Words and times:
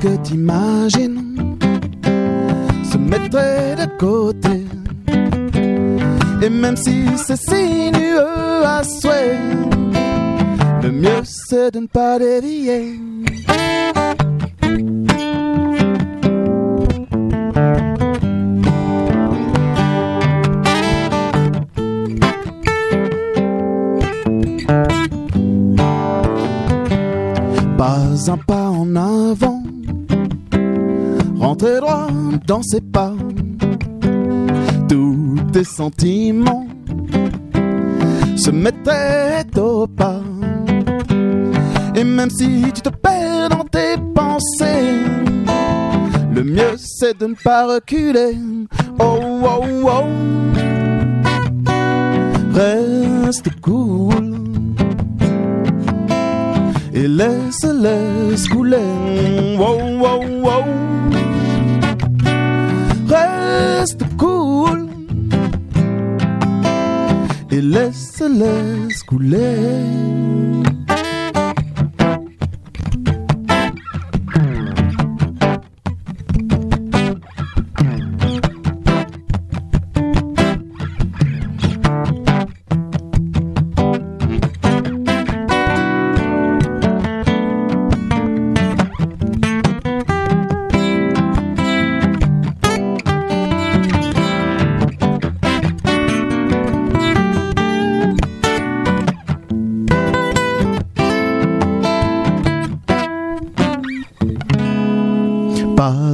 que 0.00 0.16
t'imagines 0.16 1.56
se 2.90 2.96
mettrait 2.96 3.76
de 3.76 3.86
côté. 3.98 4.64
Et 6.42 6.48
même 6.48 6.76
si 6.76 7.04
c'est 7.16 7.36
sinueux 7.36 8.64
à 8.64 8.82
souhait, 8.82 9.38
le 10.82 10.90
mieux 10.90 11.22
c'est 11.24 11.72
de 11.72 11.80
ne 11.80 11.86
pas 11.86 12.18
dévier. 12.18 13.09
Rentrez 31.50 31.80
droit 31.80 32.06
dans 32.46 32.62
ses 32.62 32.80
pas. 32.80 33.12
Tous 34.88 35.36
tes 35.52 35.64
sentiments 35.64 36.68
se 38.36 38.52
mettraient 38.52 39.44
au 39.58 39.88
pas. 39.88 40.20
Et 41.96 42.04
même 42.04 42.30
si 42.30 42.70
tu 42.72 42.82
te 42.82 42.90
perds 42.90 43.48
dans 43.48 43.64
tes 43.64 43.96
pensées, 44.14 45.02
le 46.32 46.44
mieux 46.44 46.76
c'est 46.76 47.18
de 47.18 47.26
ne 47.26 47.34
pas 47.34 47.66
reculer. 47.66 48.36
Oh, 49.00 49.18
oh, 49.42 49.64
oh. 49.86 50.04
Reste 52.54 53.50
cool 53.60 54.34
et 56.94 57.08
laisse 57.08 57.64
laisse 57.64 58.46
couler. 58.48 59.56
Oh, 59.58 59.78
oh, 60.04 60.20
oh. 60.44 61.19
Reste 63.60 64.04
cool 64.16 64.88
et 67.50 67.60
laisse 67.60 68.22
laisse 68.22 69.02
couler. 69.02 70.49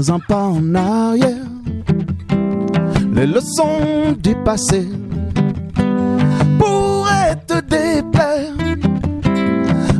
Un 0.08 0.20
pas 0.20 0.44
en 0.44 0.74
arrière, 0.76 1.34
les 3.12 3.26
leçons 3.26 4.12
du 4.16 4.36
passé 4.44 4.86
pourraient 6.60 7.34
te 7.44 7.60
déplaire, 7.60 8.52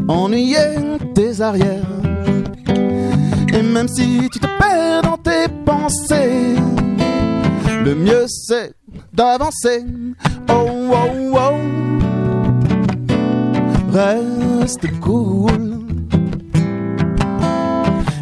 ennuyer 0.07 0.99
tes 1.13 1.41
arrières. 1.41 1.91
Et 3.53 3.63
même 3.63 3.89
si 3.89 4.29
tu 4.31 4.39
te 4.39 4.47
perds 4.61 5.03
dans 5.03 5.19
tes 5.19 5.49
pensées, 5.65 6.55
le 7.85 7.95
mieux 7.97 8.27
c'est 8.29 8.75
d'avancer. 9.13 9.85
Oh, 10.49 10.93
oh, 10.93 11.35
oh. 11.35 11.57
Reste 13.93 14.87
cool 15.01 15.86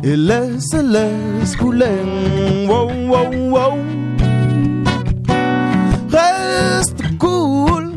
et 0.04 0.16
laisse, 0.16 0.74
laisse 0.74 1.56
couler. 1.56 2.66
Wow, 2.68 2.90
wow, 3.08 3.30
wow. 3.50 3.78
Reste 6.10 7.02
cool 7.18 7.92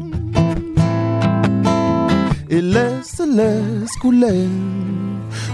et 2.49 2.61
laisse, 2.61 3.19
laisse 3.19 3.91
couler. 3.99 4.47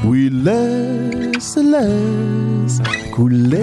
Oui, 0.06 0.30
laisse, 0.30 1.58
laisse 1.58 2.82
couler. 3.12 3.58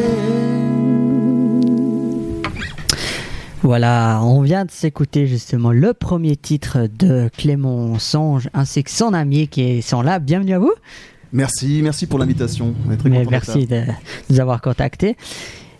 Voilà, 3.62 4.20
on 4.22 4.40
vient 4.40 4.64
de 4.64 4.70
s'écouter 4.70 5.28
justement 5.28 5.70
le 5.70 5.94
premier 5.94 6.34
titre 6.34 6.88
de 6.98 7.30
Clément 7.36 7.98
Songe 8.00 8.48
ainsi 8.52 8.82
que 8.82 8.90
son 8.90 9.14
ami 9.14 9.46
qui 9.46 9.80
sont 9.80 10.02
là. 10.02 10.18
Bienvenue 10.18 10.54
à 10.54 10.58
vous. 10.58 10.72
Merci, 11.32 11.80
merci 11.82 12.06
pour 12.06 12.18
l'invitation. 12.18 12.74
On 12.88 12.92
est 12.92 12.96
très 12.96 13.08
Mais 13.10 13.18
content 13.24 13.30
d'être 13.30 13.46
merci 13.54 13.66
de 13.66 13.82
nous 14.30 14.40
avoir 14.40 14.60
contactés. 14.60 15.16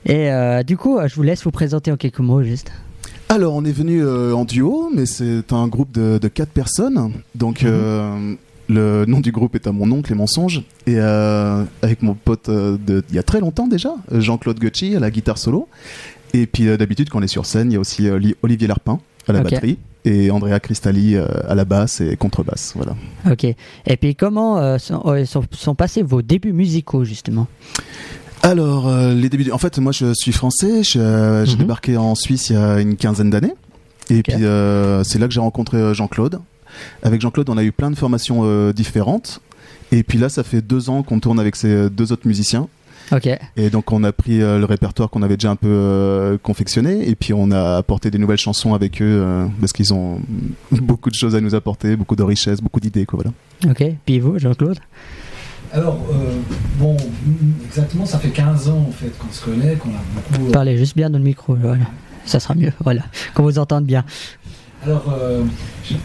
Et 0.07 0.31
euh, 0.31 0.63
du 0.63 0.77
coup, 0.77 0.99
je 1.07 1.15
vous 1.15 1.23
laisse 1.23 1.43
vous 1.45 1.51
présenter 1.51 1.91
en 1.93 1.97
quelques 1.97 2.21
mots 2.21 2.43
juste. 2.43 2.71
Alors, 3.29 3.55
on 3.55 3.65
est 3.65 3.73
venu 3.73 4.03
euh, 4.03 4.33
en 4.35 4.45
duo, 4.45 4.91
mais 4.95 5.07
c'est 5.07 5.53
un 5.53 5.69
groupe 5.69 5.93
de, 5.93 6.19
de 6.19 6.29
quatre 6.29 6.51
personnes. 6.51 7.13
Donc, 7.35 7.63
euh, 7.65 8.35
le 8.69 9.05
nom 9.07 9.21
du 9.21 9.31
groupe 9.33 9.55
est 9.57 9.67
à 9.67 9.73
mon 9.73 9.91
oncle, 9.93 10.11
les 10.11 10.17
mensonges. 10.17 10.63
Et 10.87 10.95
euh, 10.99 11.65
avec 11.83 12.03
mon 12.03 12.15
pote 12.15 12.49
euh, 12.49 12.77
de- 12.85 13.05
il 13.11 13.15
y 13.15 13.19
a 13.19 13.23
très 13.23 13.41
longtemps 13.41 13.67
déjà, 13.69 13.95
Jean-Claude 14.13 14.59
Gucci 14.59 14.97
à 14.97 15.01
la 15.01 15.11
guitare 15.11 15.39
solo. 15.39 15.69
Et 16.33 16.47
puis, 16.47 16.69
euh, 16.69 16.77
d'habitude, 16.77 17.09
quand 17.11 17.19
on 17.19 17.23
est 17.23 17.27
sur 17.29 17.47
scène, 17.47 17.71
il 17.71 17.75
y 17.75 17.77
a 17.77 17.81
aussi 17.81 18.09
euh, 18.09 18.19
Li- 18.19 18.35
Olivier 18.43 18.67
Larpin 18.69 19.01
à 19.29 19.33
la 19.33 19.41
batterie 19.43 19.79
et 20.05 20.31
Andrea 20.31 20.59
Cristalli 20.61 21.15
euh, 21.17 21.27
à 21.49 21.55
la 21.55 21.65
basse 21.65 22.01
et 22.01 22.17
contrebasse. 22.17 22.73
Voilà. 22.77 22.95
Ok. 23.31 23.45
Et 23.45 23.97
puis, 24.01 24.15
comment 24.15 24.59
euh, 24.59 24.79
sont, 24.79 25.03
euh, 25.07 25.25
sont, 25.25 25.43
sont 25.53 25.75
passés 25.75 26.03
vos 26.03 26.23
débuts 26.23 26.53
musicaux 26.53 27.05
justement? 27.05 27.47
Alors, 28.43 28.89
euh, 28.89 29.13
les 29.15 29.29
débuts. 29.29 29.51
En 29.53 29.59
fait, 29.59 29.79
moi, 29.79 29.93
je 29.93 30.13
suis 30.15 30.33
français. 30.33 30.83
euh, 30.97 31.45
J'ai 31.45 31.53
Mhm. 31.55 31.59
débarqué 31.59 31.97
en 31.97 32.15
Suisse 32.15 32.49
il 32.51 32.55
y 32.55 32.57
a 32.57 32.81
une 32.81 32.97
quinzaine 32.97 33.31
d'années. 33.31 33.55
Et 34.09 34.23
puis, 34.23 34.45
euh, 34.45 35.05
c'est 35.05 35.19
là 35.19 35.29
que 35.29 35.35
j'ai 35.35 35.41
rencontré 35.41 35.95
Jean-Claude. 35.95 36.41
Avec 37.03 37.21
Jean-Claude, 37.21 37.49
on 37.51 37.59
a 37.59 37.63
eu 37.63 37.73
plein 37.73 37.91
de 37.91 37.97
formations 37.97 38.71
différentes. 38.73 39.41
Et 39.93 40.03
puis 40.05 40.19
là, 40.19 40.29
ça 40.29 40.43
fait 40.45 40.63
deux 40.63 40.89
ans 40.89 41.03
qu'on 41.03 41.21
tourne 41.21 41.39
avec 41.41 41.57
ces 41.57 41.91
deux 41.91 42.13
autres 42.13 42.27
musiciens. 42.27 42.69
Et 43.57 43.71
donc, 43.71 43.93
on 43.93 44.05
a 44.05 44.13
pris 44.13 44.41
euh, 44.43 44.59
le 44.59 44.65
répertoire 44.65 45.11
qu'on 45.11 45.23
avait 45.23 45.37
déjà 45.37 45.51
un 45.51 45.57
peu 45.57 45.69
euh, 45.69 46.39
confectionné. 46.43 47.09
Et 47.09 47.15
puis, 47.15 47.33
on 47.33 47.51
a 47.51 47.77
apporté 47.77 48.11
des 48.11 48.19
nouvelles 48.19 48.39
chansons 48.39 48.75
avec 48.75 49.03
eux 49.03 49.05
euh, 49.23 49.47
parce 49.61 49.73
qu'ils 49.73 49.93
ont 49.93 50.21
beaucoup 50.73 51.11
de 51.11 51.15
choses 51.15 51.35
à 51.35 51.41
nous 51.41 51.55
apporter, 51.55 51.97
beaucoup 51.97 52.17
de 52.17 52.23
richesses, 52.23 52.61
beaucoup 52.61 52.81
d'idées. 52.81 53.07
Quoi, 53.07 53.21
voilà. 53.23 53.73
Ok. 53.73 53.85
Puis 54.07 54.21
vous, 54.21 54.39
Jean-Claude? 54.39 54.79
Alors, 55.73 55.99
euh, 56.13 56.37
bon, 56.79 56.95
mm, 56.95 57.65
exactement, 57.67 58.05
ça 58.05 58.19
fait 58.19 58.31
15 58.31 58.69
ans 58.69 58.87
en 58.89 58.93
fait 58.93 59.17
qu'on 59.19 59.33
se 59.33 59.45
connaît, 59.45 59.77
qu'on 59.77 59.91
a 59.91 60.03
beaucoup. 60.15 60.49
euh, 60.49 60.53
Parlez 60.53 60.77
juste 60.77 60.97
bien 60.97 61.11
dans 61.11 61.19
le 61.19 61.25
micro. 61.25 61.55
Voilà. 61.55 61.85
Ça 62.25 62.41
sera 62.41 62.55
mieux. 62.55 62.73
Voilà. 62.83 63.03
Qu'on 63.35 63.45
vous 63.45 63.59
entende 63.59 63.85
bien. 63.85 64.05
Alors, 64.85 65.05
euh, 65.17 65.43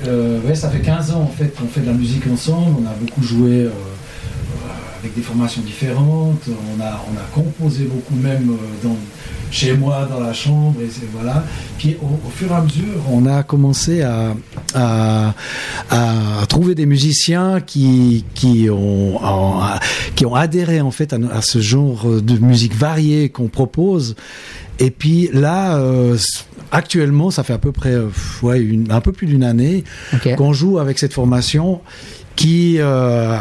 euh, 0.06 0.40
ouais, 0.41 0.53
ça 0.53 0.70
fait 0.70 0.82
15 0.82 1.12
ans 1.12 1.22
en 1.22 1.28
fait 1.28 1.56
qu'on 1.56 1.66
fait 1.66 1.82
de 1.82 1.88
la 1.88 1.94
musique 1.94 2.28
ensemble. 2.28 2.76
On 2.84 2.85
a 2.85 2.94
beaucoup 2.94 3.24
joué 3.24 3.68
avec 5.05 5.16
des 5.16 5.22
formations 5.22 5.61
différentes. 5.61 6.41
On 6.47 6.81
a, 6.81 7.03
on 7.09 7.16
a 7.17 7.23
composé 7.34 7.84
beaucoup 7.85 8.16
même 8.16 8.49
euh, 8.49 8.87
dans, 8.87 8.97
chez 9.52 9.73
moi, 9.78 10.07
dans 10.11 10.19
la 10.19 10.34
chambre. 10.34 10.75
Et 10.81 10.90
c'est- 10.90 11.07
voilà. 11.13 11.43
Puis 11.78 11.96
au, 12.02 12.07
au 12.28 12.29
fur 12.31 12.52
et 12.52 12.55
à 12.55 12.61
mesure, 12.61 12.85
on 13.11 13.25
a 13.28 13.43
commencé 13.43 14.02
à, 14.02 14.34
à, 14.73 15.34
à 15.91 16.46
trouver 16.47 16.73
des 16.75 16.85
musiciens 16.87 17.61
qui, 17.61 18.25
qui, 18.34 18.67
ont, 18.69 19.19
qui 20.16 20.25
ont 20.25 20.35
adhéré 20.35 20.81
en 20.81 20.91
fait 20.91 21.13
à, 21.13 21.41
ce 21.41 21.59
genre 21.61 22.05
de 22.22 22.37
musique 22.40 22.75
variée 22.75 23.29
qu'on 23.29 23.47
propose. 23.47 24.16
Et 24.79 24.90
puis 24.91 25.29
là, 25.31 25.78
euh, 25.78 26.17
actuellement, 26.72 27.29
ça 27.31 27.43
fait 27.43 27.53
à 27.53 27.57
peu 27.59 27.72
près 27.72 27.93
euh, 27.93 28.09
ouais, 28.41 28.59
une, 28.59 28.91
un 28.91 28.99
peu 29.02 29.11
plus 29.11 29.28
d'une 29.28 29.43
année 29.43 29.84
qu'on 30.35 30.52
joue 30.52 30.79
avec 30.79 30.97
cette 30.99 31.13
formation 31.13 31.79
qui, 32.35 32.78
euh, 32.79 33.37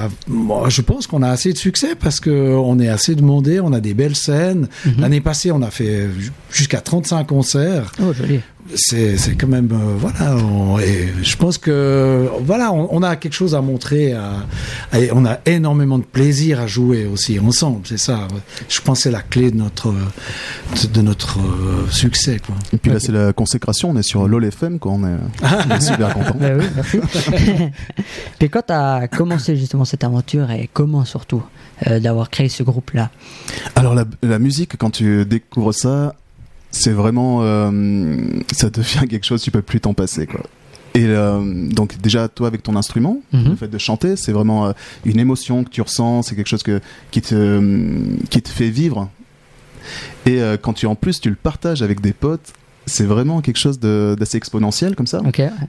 je 0.68 0.80
pense 0.82 1.06
qu'on 1.06 1.22
a 1.22 1.28
assez 1.30 1.52
de 1.52 1.58
succès 1.58 1.94
parce 1.98 2.20
que 2.20 2.30
on 2.30 2.78
est 2.78 2.88
assez 2.88 3.14
demandé, 3.14 3.60
on 3.60 3.72
a 3.72 3.80
des 3.80 3.94
belles 3.94 4.14
scènes. 4.16 4.68
Mhm. 4.86 4.94
L'année 4.98 5.20
passée, 5.20 5.50
on 5.52 5.62
a 5.62 5.70
fait 5.70 6.08
ju- 6.18 6.30
jusqu'à 6.50 6.80
35 6.80 7.26
concerts. 7.26 7.92
Oh, 8.00 8.12
joli. 8.12 8.40
C'est 8.76 9.18
c'est 9.18 9.34
quand 9.34 9.46
même 9.46 9.68
euh, 9.72 9.94
voilà 9.98 10.36
on- 10.36 10.78
et 10.78 11.12
je 11.22 11.36
pense 11.36 11.58
que 11.58 12.28
voilà 12.40 12.72
on, 12.72 12.88
on 12.90 13.02
a 13.02 13.14
quelque 13.16 13.34
chose 13.34 13.54
à 13.54 13.60
montrer 13.60 14.14
à- 14.14 14.46
et 14.98 15.10
on 15.12 15.26
a 15.26 15.38
énormément 15.44 15.98
de 15.98 16.04
plaisir 16.04 16.60
à 16.60 16.66
jouer 16.66 17.04
aussi 17.04 17.38
ensemble 17.38 17.80
c'est 17.84 17.98
ça 17.98 18.26
je 18.70 18.80
pense 18.80 18.98
que 18.98 19.02
c'est 19.04 19.10
la 19.10 19.20
clé 19.20 19.50
de 19.50 19.56
notre 19.56 19.88
de, 19.92 20.86
de 20.92 21.02
notre 21.02 21.40
euh, 21.40 21.86
succès 21.90 22.38
quoi 22.44 22.54
Et 22.72 22.78
puis 22.78 22.90
là, 22.90 23.00
c'est 23.00 23.12
la 23.12 23.32
consécration. 23.32 23.90
On 23.90 23.96
est 23.96 24.02
sur 24.02 24.26
LOL 24.26 24.44
FM, 24.46 24.78
quoi. 24.78 24.92
On 24.92 25.04
est, 25.04 25.16
on 25.42 25.70
est 25.74 25.80
super 25.80 26.14
content. 26.14 26.34
Ben 26.40 26.58
oui, 26.58 26.66
merci. 26.74 26.98
Puis 28.38 28.48
quand 28.50 28.62
tu 28.66 28.72
as 28.72 29.08
commencé 29.08 29.56
justement 29.56 29.84
cette 29.84 30.04
aventure 30.04 30.50
et 30.50 30.68
comment 30.72 31.04
surtout 31.04 31.42
euh, 31.86 32.00
d'avoir 32.00 32.30
créé 32.30 32.48
ce 32.48 32.62
groupe-là? 32.62 33.10
Alors 33.76 33.94
la, 33.94 34.04
la 34.22 34.38
musique, 34.38 34.76
quand 34.78 34.90
tu 34.90 35.24
découvres 35.24 35.74
ça, 35.74 36.14
c'est 36.74 36.90
vraiment, 36.92 37.38
euh, 37.42 38.16
ça 38.52 38.68
devient 38.68 39.06
quelque 39.08 39.24
chose, 39.24 39.40
tu 39.42 39.50
peux 39.50 39.62
plus 39.62 39.80
t'en 39.80 39.94
passer, 39.94 40.26
quoi. 40.26 40.42
Et 40.96 41.06
euh, 41.06 41.68
donc 41.70 41.98
déjà 42.00 42.28
toi 42.28 42.46
avec 42.46 42.62
ton 42.62 42.76
instrument, 42.76 43.18
Mhm. 43.32 43.50
le 43.50 43.56
fait 43.56 43.68
de 43.68 43.78
chanter, 43.78 44.14
c'est 44.16 44.30
vraiment 44.32 44.66
euh, 44.66 44.72
une 45.04 45.18
émotion 45.18 45.64
que 45.64 45.70
tu 45.70 45.80
ressens, 45.82 46.22
c'est 46.22 46.36
quelque 46.36 46.46
chose 46.48 46.62
que 46.62 46.80
qui 47.10 47.20
te 47.20 47.60
qui 48.30 48.40
te 48.42 48.48
fait 48.48 48.70
vivre. 48.70 49.08
Et 50.26 50.40
quand 50.62 50.72
tu 50.72 50.86
en 50.86 50.94
plus 50.94 51.20
tu 51.20 51.28
le 51.30 51.36
partages 51.36 51.82
avec 51.82 52.00
des 52.00 52.12
potes, 52.14 52.52
c'est 52.86 53.04
vraiment 53.04 53.40
quelque 53.42 53.58
chose 53.58 53.78
d'assez 53.80 54.36
exponentiel 54.38 54.94
comme 54.94 55.06
ça. 55.06 55.20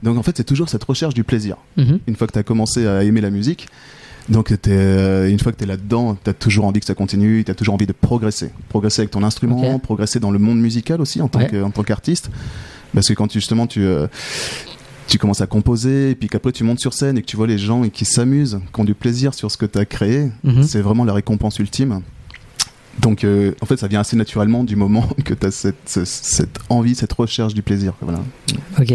Donc 0.02 0.16
en 0.16 0.22
fait 0.22 0.36
c'est 0.36 0.44
toujours 0.44 0.68
cette 0.68 0.84
recherche 0.84 1.12
du 1.14 1.24
plaisir. 1.24 1.56
Mhm. 1.76 1.98
Une 2.06 2.16
fois 2.16 2.26
que 2.28 2.32
tu 2.32 2.38
as 2.38 2.42
commencé 2.44 2.86
à 2.86 3.02
aimer 3.02 3.20
la 3.20 3.30
musique, 3.30 3.66
donc 4.28 4.48
t'es, 4.60 4.70
euh, 4.72 5.28
une 5.30 5.38
fois 5.38 5.52
que 5.52 5.58
tu 5.58 5.64
es 5.64 5.66
là-dedans, 5.66 6.16
tu 6.22 6.30
as 6.30 6.34
toujours 6.34 6.64
envie 6.64 6.80
que 6.80 6.86
ça 6.86 6.94
continue, 6.94 7.44
tu 7.44 7.50
as 7.50 7.54
toujours 7.54 7.74
envie 7.74 7.86
de 7.86 7.92
progresser. 7.92 8.50
Progresser 8.68 9.02
avec 9.02 9.10
ton 9.10 9.22
instrument, 9.22 9.78
progresser 9.78 10.18
dans 10.20 10.30
le 10.30 10.38
monde 10.38 10.58
musical 10.60 11.00
aussi 11.00 11.20
en 11.22 11.28
tant 11.28 11.38
Ouais. 11.40 11.46
que- 11.48 11.62
en 11.62 11.70
tant 11.70 11.82
qu'artiste. 11.82 12.30
Parce 12.94 13.08
que 13.08 13.14
quand 13.14 13.28
tu, 13.28 13.38
justement 13.38 13.66
tu, 13.66 13.82
euh, 13.84 14.06
tu 15.06 15.18
commences 15.18 15.40
à 15.40 15.46
composer, 15.46 16.10
et 16.10 16.14
puis 16.16 16.28
qu'après 16.28 16.50
tu 16.52 16.64
montes 16.64 16.80
sur 16.80 16.92
scène 16.92 17.18
et 17.18 17.20
que 17.22 17.26
tu 17.26 17.36
vois 17.36 17.46
les 17.46 17.58
gens 17.58 17.82
qui 17.88 18.04
s'amusent, 18.04 18.58
qui 18.74 18.80
ont 18.80 18.84
du 18.84 18.94
plaisir 18.94 19.34
sur 19.34 19.50
ce 19.50 19.56
que 19.56 19.66
tu 19.66 19.78
as 19.78 19.84
créé, 19.84 20.30
Mhm. 20.42 20.62
c'est 20.64 20.80
vraiment 20.80 21.04
la 21.04 21.12
récompense 21.12 21.58
ultime. 21.58 22.00
Donc 23.00 23.24
euh, 23.24 23.52
en 23.60 23.66
fait 23.66 23.76
ça 23.76 23.88
vient 23.88 24.00
assez 24.00 24.16
naturellement 24.16 24.64
du 24.64 24.74
moment 24.76 25.06
que 25.24 25.34
tu 25.34 25.46
as 25.46 25.50
cette, 25.50 25.76
ce- 25.88 26.04
cette 26.04 26.58
envie, 26.68 26.94
cette 26.94 27.12
recherche 27.12 27.54
du 27.54 27.62
plaisir. 27.62 27.92
Voilà. 28.00 28.20
Ok. 28.80 28.92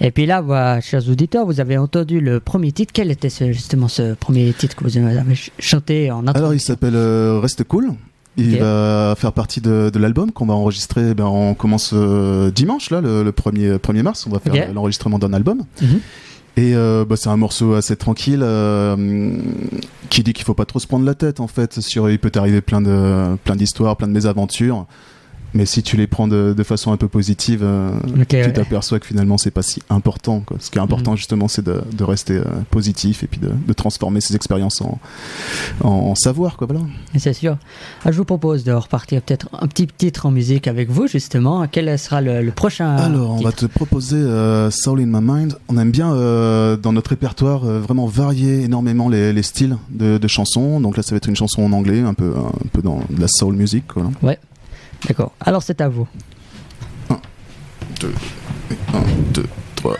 Et 0.00 0.10
puis 0.12 0.26
là, 0.26 0.40
voilà, 0.40 0.80
chers 0.80 1.08
auditeurs, 1.08 1.44
vous 1.46 1.60
avez 1.60 1.76
entendu 1.76 2.20
le 2.20 2.40
premier 2.40 2.72
titre. 2.72 2.92
Quel 2.94 3.10
était 3.10 3.28
ce- 3.30 3.52
justement 3.52 3.88
ce 3.88 4.14
premier 4.14 4.52
titre 4.52 4.76
que 4.76 4.84
vous 4.84 4.96
avez 4.96 5.14
ch- 5.24 5.50
chanté 5.58 6.10
en 6.10 6.26
Alors 6.28 6.54
il 6.54 6.60
s'appelle 6.60 6.94
euh, 6.94 7.40
Reste 7.40 7.64
Cool. 7.64 7.90
Il 8.36 8.56
va 8.58 9.14
faire 9.18 9.32
partie 9.32 9.60
de, 9.60 9.90
de 9.92 9.98
l'album 9.98 10.30
qu'on 10.32 10.46
va 10.46 10.54
enregistrer. 10.54 11.12
Ben, 11.14 11.24
on 11.26 11.52
commence 11.54 11.90
euh, 11.92 12.50
dimanche, 12.50 12.88
là, 12.90 13.00
le, 13.02 13.22
le 13.24 13.32
1er, 13.32 13.76
1er 13.78 14.02
mars. 14.02 14.24
On 14.26 14.30
va 14.30 14.38
faire 14.38 14.72
l'enregistrement 14.72 15.18
d'un 15.18 15.32
album. 15.34 15.64
Mhm. 15.82 16.00
Et 16.56 16.74
euh, 16.74 17.04
bah, 17.04 17.16
c'est 17.16 17.28
un 17.28 17.36
morceau 17.36 17.74
assez 17.74 17.96
tranquille 17.96 18.40
euh, 18.42 19.36
qui 20.10 20.22
dit 20.22 20.32
qu'il 20.32 20.44
faut 20.44 20.54
pas 20.54 20.64
trop 20.64 20.78
se 20.78 20.86
prendre 20.86 21.04
la 21.04 21.14
tête 21.14 21.40
en 21.40 21.46
fait. 21.46 21.80
Sur, 21.80 22.10
il 22.10 22.18
peut 22.18 22.30
t'arriver 22.30 22.60
plein 22.60 22.80
de 22.80 23.36
plein 23.44 23.56
d'histoires, 23.56 23.96
plein 23.96 24.08
de 24.08 24.12
mésaventures. 24.12 24.86
Mais 25.54 25.66
si 25.66 25.82
tu 25.82 25.96
les 25.96 26.06
prends 26.06 26.28
de, 26.28 26.54
de 26.56 26.62
façon 26.62 26.92
un 26.92 26.96
peu 26.96 27.08
positive, 27.08 27.60
euh, 27.62 27.90
tu 28.28 28.36
ouais. 28.36 28.52
t'aperçois 28.52 29.00
que 29.00 29.06
finalement 29.06 29.36
c'est 29.38 29.50
pas 29.50 29.62
si 29.62 29.82
important. 29.90 30.40
Quoi. 30.46 30.56
Ce 30.60 30.70
qui 30.70 30.78
est 30.78 30.80
important 30.80 31.10
Mhm. 31.12 31.16
justement, 31.16 31.48
c'est 31.48 31.64
de, 31.64 31.80
de 31.92 32.04
rester 32.04 32.34
euh, 32.36 32.44
positif 32.70 33.24
et 33.24 33.26
puis 33.26 33.40
de, 33.40 33.50
de 33.66 33.72
transformer 33.72 34.20
ces 34.20 34.36
expériences 34.36 34.80
en, 34.80 34.98
en, 35.82 35.88
en 35.88 36.14
savoir. 36.14 36.56
Quoi, 36.56 36.66
voilà. 36.68 36.84
C'est 37.18 37.32
sûr. 37.32 37.56
Ah, 38.04 38.12
je 38.12 38.16
vous 38.16 38.24
propose 38.24 38.64
de 38.64 38.72
repartir 38.72 39.22
peut-être 39.22 39.48
un 39.60 39.66
petit 39.66 39.86
titre 39.86 40.26
en 40.26 40.30
musique 40.30 40.68
avec 40.68 40.90
vous, 40.90 41.06
justement. 41.06 41.66
Quel 41.70 41.98
sera 41.98 42.20
le, 42.20 42.42
le 42.42 42.50
prochain 42.52 42.96
Alors, 42.96 43.32
on 43.32 43.40
va 43.42 43.52
te 43.52 43.66
proposer 43.66 44.16
euh, 44.16 44.70
Soul 44.70 45.00
in 45.00 45.06
My 45.06 45.20
Mind. 45.20 45.56
On 45.68 45.78
aime 45.78 45.90
bien 45.90 46.12
euh, 46.12 46.76
dans 46.76 46.92
notre 46.92 47.10
répertoire 47.10 47.64
euh, 47.64 47.80
vraiment 47.80 48.06
varier 48.06 48.62
énormément 48.62 49.08
les, 49.08 49.32
les 49.32 49.42
styles 49.42 49.76
de, 49.90 50.18
de 50.18 50.28
chansons. 50.28 50.80
Donc 50.80 50.96
là, 50.96 51.02
ça 51.02 51.10
va 51.10 51.16
être 51.16 51.28
une 51.28 51.36
chanson 51.36 51.62
en 51.62 51.72
anglais, 51.72 52.00
un 52.00 52.14
peu, 52.14 52.32
un 52.36 52.68
peu 52.72 52.82
dans 52.82 53.00
de 53.10 53.20
la 53.20 53.28
soul 53.28 53.56
music. 53.56 53.84
Quoi. 53.88 54.04
D'accord. 55.06 55.32
Alors, 55.40 55.62
c'est 55.62 55.80
à 55.80 55.88
vous. 55.88 56.06
1, 57.10 57.18
2, 59.32 59.46
3. 59.76 59.96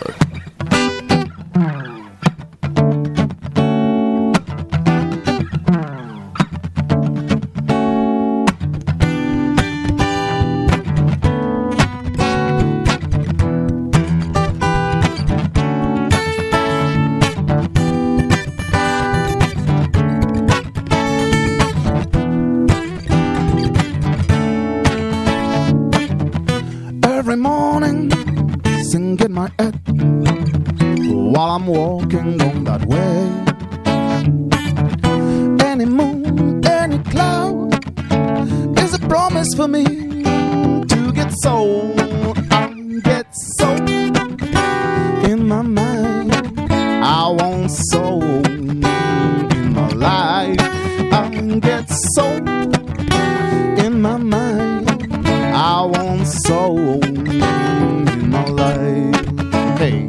Get 51.71 51.89
so 51.89 52.25
in 53.85 54.01
my 54.01 54.17
mind. 54.17 54.89
I 55.73 55.85
want 55.93 56.27
soul 56.27 57.01
in 57.03 58.29
my 58.29 58.45
life. 58.61 59.21
Hey. 59.79 59.99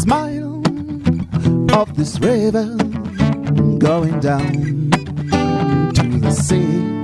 Smile 0.00 0.62
of 1.80 1.88
this 1.96 2.20
river 2.20 2.66
going 3.78 4.20
down 4.20 4.90
to 5.96 6.04
the 6.24 6.32
sea. 6.32 6.95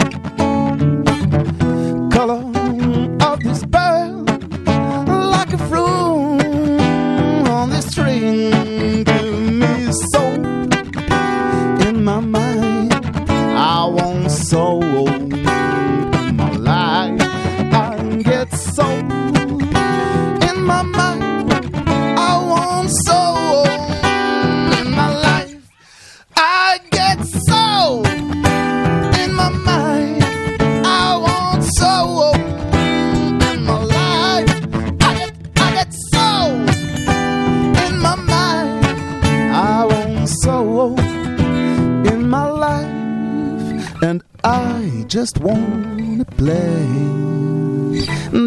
Just 45.13 45.37
wanna 45.41 46.25
play 46.25 46.87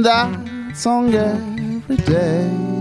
that 0.02 0.74
song 0.74 1.14
every 1.14 1.98
day 1.98 2.75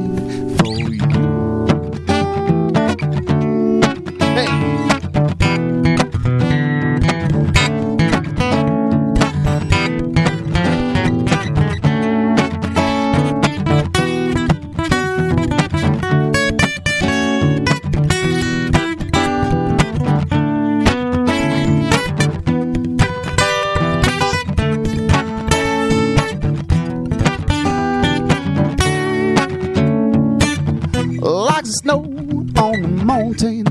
road, 32.04 32.58
on 32.58 32.82
the 32.82 32.88
mountain, 33.04 33.66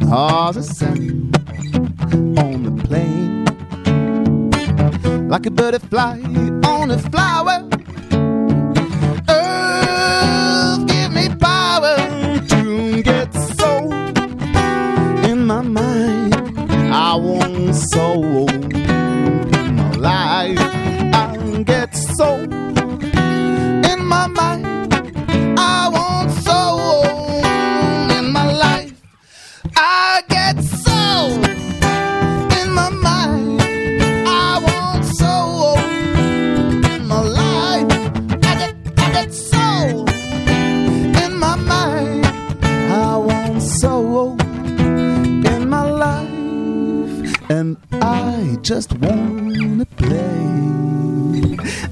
horses 0.00 0.82
and 0.82 1.36
on 2.38 2.62
the 2.64 2.72
plain. 2.84 3.44
Like 5.28 5.46
a 5.46 5.50
butterfly 5.50 6.20
on 6.64 6.90
a 6.90 6.98
flower, 6.98 7.68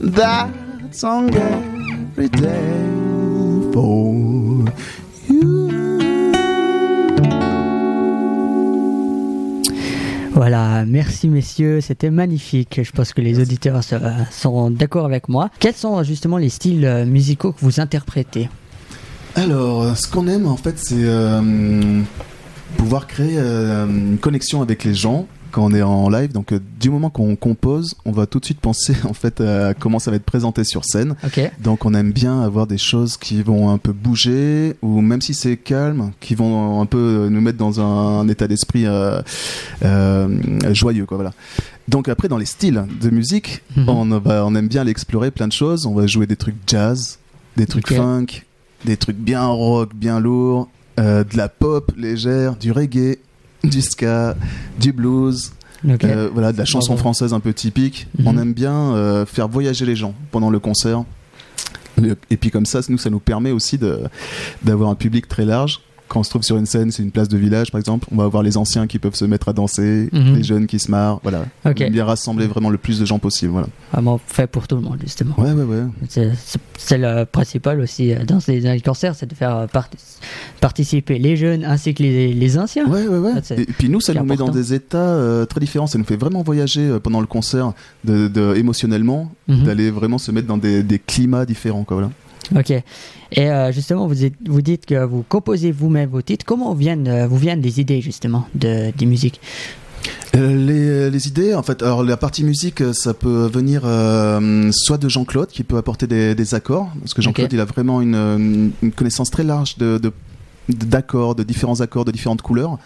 that 0.00 0.48
song 0.92 1.34
every 1.34 2.28
day 2.28 3.70
for 3.72 4.14
you. 5.28 5.68
Voilà, 10.34 10.84
merci 10.86 11.28
messieurs, 11.28 11.80
c'était 11.80 12.10
magnifique. 12.10 12.80
Je 12.82 12.90
pense 12.92 13.12
que 13.12 13.20
les 13.20 13.40
auditeurs 13.40 13.82
se- 13.82 13.96
seront 14.30 14.70
d'accord 14.70 15.04
avec 15.04 15.28
moi. 15.28 15.50
Quels 15.58 15.74
sont 15.74 16.00
justement 16.04 16.38
les 16.38 16.48
styles 16.48 16.84
euh, 16.84 17.04
musicaux 17.04 17.52
que 17.52 17.58
vous 17.60 17.80
interprétez? 17.80 18.48
Alors, 19.34 19.96
ce 19.96 20.06
qu'on 20.08 20.28
aime 20.28 20.46
en 20.46 20.56
fait, 20.56 20.78
c'est 20.78 20.94
euh, 20.98 22.02
pouvoir 22.76 23.06
créer 23.08 23.34
euh, 23.36 23.86
une 23.86 24.18
connexion 24.18 24.62
avec 24.62 24.84
les 24.84 24.94
gens 24.94 25.26
quand 25.58 25.64
on 25.64 25.74
est 25.74 25.82
en 25.82 26.08
live. 26.08 26.32
Donc, 26.32 26.52
euh, 26.52 26.60
du 26.80 26.88
moment 26.90 27.10
qu'on 27.10 27.34
compose, 27.36 27.96
on 28.04 28.12
va 28.12 28.26
tout 28.26 28.38
de 28.38 28.44
suite 28.44 28.60
penser 28.60 28.94
en 29.08 29.12
fait 29.12 29.40
à 29.40 29.74
comment 29.74 29.98
ça 29.98 30.10
va 30.10 30.16
être 30.16 30.24
présenté 30.24 30.62
sur 30.64 30.84
scène. 30.84 31.16
Donc, 31.60 31.84
on 31.84 31.94
aime 31.94 32.12
bien 32.12 32.42
avoir 32.42 32.66
des 32.66 32.78
choses 32.78 33.16
qui 33.16 33.42
vont 33.42 33.70
un 33.70 33.78
peu 33.78 33.92
bouger, 33.92 34.76
ou 34.82 35.00
même 35.00 35.20
si 35.20 35.34
c'est 35.34 35.56
calme, 35.56 36.12
qui 36.20 36.34
vont 36.34 36.80
un 36.80 36.86
peu 36.86 37.28
nous 37.30 37.40
mettre 37.40 37.58
dans 37.58 37.80
un, 37.80 38.20
un 38.20 38.28
état 38.28 38.46
d'esprit 38.46 38.86
euh, 38.86 39.20
euh, 39.84 40.74
joyeux, 40.74 41.06
quoi. 41.06 41.16
Voilà. 41.16 41.32
Donc 41.88 42.08
après, 42.08 42.28
dans 42.28 42.38
les 42.38 42.46
styles 42.46 42.84
de 43.00 43.10
musique, 43.10 43.62
Mhm. 43.76 43.88
on, 43.88 44.18
va, 44.18 44.44
on 44.46 44.54
aime 44.54 44.68
bien 44.68 44.82
aller 44.82 44.90
explorer 44.90 45.30
plein 45.30 45.48
de 45.48 45.52
choses. 45.52 45.86
On 45.86 45.94
va 45.94 46.06
jouer 46.06 46.26
des 46.26 46.36
trucs 46.36 46.56
jazz, 46.66 47.18
des 47.56 47.66
trucs 47.66 47.88
funk, 47.92 48.26
des 48.84 48.96
trucs 48.96 49.16
bien 49.16 49.44
rock, 49.46 49.90
bien 49.94 50.20
lourds, 50.20 50.68
euh, 51.00 51.24
de 51.24 51.36
la 51.36 51.48
pop 51.48 51.90
légère, 51.96 52.56
du 52.56 52.72
reggae, 52.72 53.18
du 53.64 53.82
ska, 53.82 54.36
du 54.78 54.92
blues, 54.92 55.52
euh, 55.86 56.28
voilà, 56.32 56.52
de 56.52 56.58
la 56.58 56.64
chanson 56.64 56.96
française 56.96 57.32
un 57.32 57.40
peu 57.40 57.52
typique. 57.52 58.06
Mhm. 58.18 58.26
On 58.26 58.38
aime 58.38 58.52
bien 58.52 58.94
euh, 58.94 59.26
faire 59.26 59.48
voyager 59.48 59.86
les 59.86 59.96
gens 59.96 60.14
pendant 60.30 60.50
le 60.50 60.58
concert. 60.58 61.04
Et 62.30 62.36
puis 62.36 62.50
comme 62.50 62.66
ça, 62.66 62.80
nous, 62.88 62.98
ça 62.98 63.10
nous 63.10 63.18
permet 63.18 63.50
aussi 63.50 63.78
d'avoir 64.62 64.90
un 64.90 64.94
public 64.94 65.26
très 65.26 65.44
large. 65.44 65.80
Quand 66.08 66.20
on 66.20 66.22
se 66.22 66.30
trouve 66.30 66.42
sur 66.42 66.56
une 66.56 66.66
scène, 66.66 66.90
c'est 66.90 67.02
une 67.02 67.10
place 67.10 67.28
de 67.28 67.36
village 67.36 67.70
par 67.70 67.78
exemple, 67.78 68.06
on 68.10 68.16
va 68.16 68.24
avoir 68.24 68.42
les 68.42 68.56
anciens 68.56 68.86
qui 68.86 68.98
peuvent 68.98 69.14
se 69.14 69.24
mettre 69.24 69.48
à 69.48 69.52
danser, 69.52 70.08
Mhm. 70.12 70.34
les 70.36 70.42
jeunes 70.42 70.66
qui 70.66 70.78
se 70.78 70.90
marrent, 70.90 71.20
voilà. 71.22 71.44
Ok. 71.66 71.82
On 71.86 71.90
bien 71.90 72.04
rassembler 72.04 72.46
vraiment 72.46 72.70
le 72.70 72.78
plus 72.78 72.98
de 72.98 73.04
gens 73.04 73.18
possible, 73.18 73.52
voilà. 73.52 73.68
Vraiment 73.92 74.18
fait 74.26 74.46
pour 74.46 74.66
tout 74.66 74.76
le 74.76 74.82
monde 74.82 74.98
justement. 75.02 75.34
Ouais, 75.38 75.52
ouais, 75.52 75.62
ouais. 75.64 75.82
C'est- 76.08 76.96
le 76.98 77.24
principal 77.24 77.80
aussi 77.80 78.12
euh, 78.12 78.24
dans 78.24 78.38
les, 78.48 78.60
dans 78.60 78.72
les 78.72 78.80
concerts, 78.80 79.14
c'est 79.14 79.26
de 79.26 79.34
faire 79.34 79.54
euh, 79.56 79.66
part- 79.66 79.90
participer 80.60 81.18
les 81.18 81.36
jeunes 81.36 81.64
ainsi 81.64 81.94
que 81.94 82.02
les, 82.02 82.32
les 82.32 82.58
anciens. 82.58 82.86
Ouais, 82.88 83.06
ouais, 83.06 83.18
ouais. 83.18 83.32
Ça, 83.42 83.54
Et 83.56 83.66
puis 83.66 83.88
nous, 83.88 84.00
ça 84.00 84.14
nous 84.14 84.24
met 84.24 84.36
dans 84.36 84.48
des 84.50 84.74
états 84.74 84.98
euh, 84.98 85.44
très 85.46 85.60
différents. 85.60 85.86
Ça 85.86 85.98
nous 85.98 86.04
fait 86.04 86.16
vraiment 86.16 86.42
voyager 86.42 86.80
euh, 86.88 86.98
pendant 86.98 87.20
le 87.20 87.26
concert, 87.26 87.72
de, 88.04 88.28
de- 88.28 88.54
émotionnellement, 88.56 89.30
Mhm. 89.48 89.64
d'aller 89.64 89.90
vraiment 89.90 90.18
se 90.18 90.30
mettre 90.30 90.46
dans 90.46 90.58
des, 90.58 90.82
des 90.82 90.98
climats 90.98 91.46
différents, 91.46 91.84
quoi. 91.84 91.96
Voilà. 91.96 92.10
Ok. 92.56 92.70
Et 92.70 92.82
euh, 93.50 93.72
justement, 93.72 94.06
vous, 94.06 94.24
êtes- 94.24 94.34
vous 94.46 94.62
dites 94.62 94.86
que 94.86 95.04
vous 95.04 95.24
composez 95.28 95.70
vous-même 95.72 96.08
vos 96.10 96.22
titres. 96.22 96.44
Comment 96.46 96.74
viennent, 96.74 97.08
euh, 97.08 97.26
vous 97.26 97.36
viennent 97.36 97.60
les 97.60 97.80
idées 97.80 98.00
justement 98.00 98.46
de, 98.54 98.90
des 98.96 99.06
musiques? 99.06 99.40
Euh, 100.36 100.54
les, 100.54 101.10
les 101.10 101.26
idées, 101.28 101.54
en 101.54 101.62
fait, 101.62 101.82
alors 101.82 102.02
la 102.04 102.16
partie 102.16 102.44
musique, 102.44 102.82
ça 102.92 103.14
peut 103.14 103.46
venir 103.52 103.82
euh, 103.84 104.70
soit 104.72 104.98
de 104.98 105.08
Jean-Claude 105.08 105.48
qui 105.48 105.64
peut 105.64 105.76
apporter 105.76 106.06
des, 106.06 106.34
des 106.34 106.54
accords, 106.54 106.90
parce 107.00 107.14
que 107.14 107.22
Jean-Claude 107.22 107.52
il 107.52 107.60
a 107.60 107.64
vraiment 107.64 108.00
une, 108.00 108.72
une- 108.82 108.92
connaissance 108.92 109.30
très 109.30 109.42
large 109.44 109.76
de, 109.78 109.98
de- 109.98 110.12
d'accords, 110.68 111.34
de 111.34 111.42
différents 111.42 111.80
accords, 111.80 112.04
de 112.04 112.12
différentes 112.12 112.42
couleurs. 112.42 112.78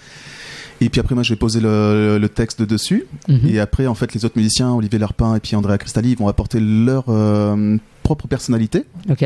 Et 0.81 0.89
puis 0.89 1.01
après, 1.01 1.15
moi, 1.15 1.23
je 1.23 1.31
vais 1.33 1.37
poser 1.39 1.61
le, 1.61 2.19
le 2.21 2.29
texte 2.29 2.63
dessus. 2.63 3.05
Mhm. 3.29 3.41
Et 3.49 3.61
après, 3.61 3.87
en 3.87 3.95
fait, 3.95 4.15
les 4.15 4.25
autres 4.25 4.37
musiciens, 4.39 4.73
Olivier 4.73 4.99
Larpin 4.99 5.37
et 5.37 5.41
puis 5.41 5.55
Andrea 5.55 5.79
Cristalli, 5.79 6.13
ils 6.13 6.19
vont 6.19 6.27
apporter 6.29 6.59
leur 6.61 7.05
euh, 7.09 7.77
propre 8.03 8.27
personnalité, 8.27 8.85
Ok. 9.11 9.25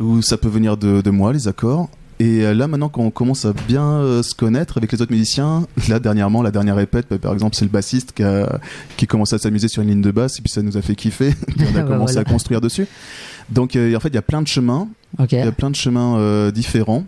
Où 0.00 0.22
ça 0.22 0.36
peut 0.36 0.48
venir 0.48 0.76
de, 0.76 1.00
de 1.00 1.10
moi, 1.10 1.32
les 1.32 1.48
accords. 1.48 1.88
Et 2.20 2.44
euh, 2.44 2.54
là, 2.54 2.68
maintenant 2.68 2.88
qu'on 2.88 3.10
commence 3.10 3.44
à 3.44 3.52
bien 3.66 3.82
euh, 3.84 4.22
se 4.22 4.34
connaître 4.36 4.78
avec 4.78 4.92
les 4.92 5.02
autres 5.02 5.10
musiciens, 5.12 5.66
là, 5.88 5.98
dernièrement, 5.98 6.42
la 6.42 6.52
dernière 6.52 6.76
répète, 6.76 7.06
bah, 7.10 7.18
par 7.18 7.32
exemple, 7.32 7.56
c'est 7.56 7.64
le 7.64 7.70
bassiste 7.70 8.12
qui 8.12 8.22
a, 8.22 8.60
qui 8.96 9.06
commence 9.06 9.32
à 9.32 9.38
s'amuser 9.38 9.66
sur 9.68 9.82
une 9.82 9.88
ligne 9.88 10.00
de 10.00 10.12
basse, 10.12 10.38
et 10.38 10.42
puis 10.42 10.50
ça 10.50 10.62
nous 10.62 10.76
a 10.76 10.82
fait 10.82 10.94
kiffer, 10.94 11.30
et 11.30 11.34
on 11.58 11.76
a 11.76 11.82
Bah, 11.82 11.82
commencé 11.82 12.14
voilà. 12.14 12.28
à 12.28 12.32
construire 12.32 12.60
dessus. 12.60 12.86
Donc, 13.50 13.74
euh, 13.76 13.96
en 13.96 14.00
fait, 14.00 14.08
il 14.08 14.14
y 14.14 14.18
a 14.18 14.22
plein 14.22 14.42
de 14.42 14.46
chemins, 14.46 14.88
il 15.18 15.36
y 15.36 15.40
a 15.40 15.52
plein 15.52 15.70
de 15.70 15.76
chemins 15.76 16.16
euh, 16.18 16.50
différents. 16.52 17.04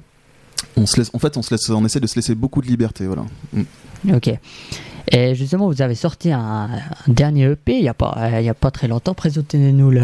On 0.77 0.87
se 0.87 0.97
laisse, 0.97 1.11
en 1.15 1.19
fait, 1.21 1.37
on 1.37 1.43
se 1.43 1.55
laisse, 1.55 1.71
on 1.71 1.85
essaie 1.85 2.01
de 2.01 2.07
se 2.09 2.17
laisser 2.17 2.35
beaucoup 2.35 2.61
de 2.61 2.67
liberté, 2.67 3.07
voilà. 3.07 3.25
Mm. 3.53 4.15
Ok. 4.15 4.31
Et 5.13 5.35
justement, 5.37 5.69
vous 5.69 5.83
avez 5.83 5.95
sorti 5.95 6.33
un, 6.33 6.41
un 6.69 7.13
dernier 7.13 7.45
EP 7.53 7.77
il 7.77 7.83
n'y 7.83 7.89
a, 7.89 7.95
pas- 7.95 8.19
il 8.41 8.45
y 8.45 8.49
a 8.49 8.55
pas 8.55 8.73
très 8.73 8.89
longtemps. 8.89 9.15
Présentez-nous 9.15 9.91
le 9.91 10.03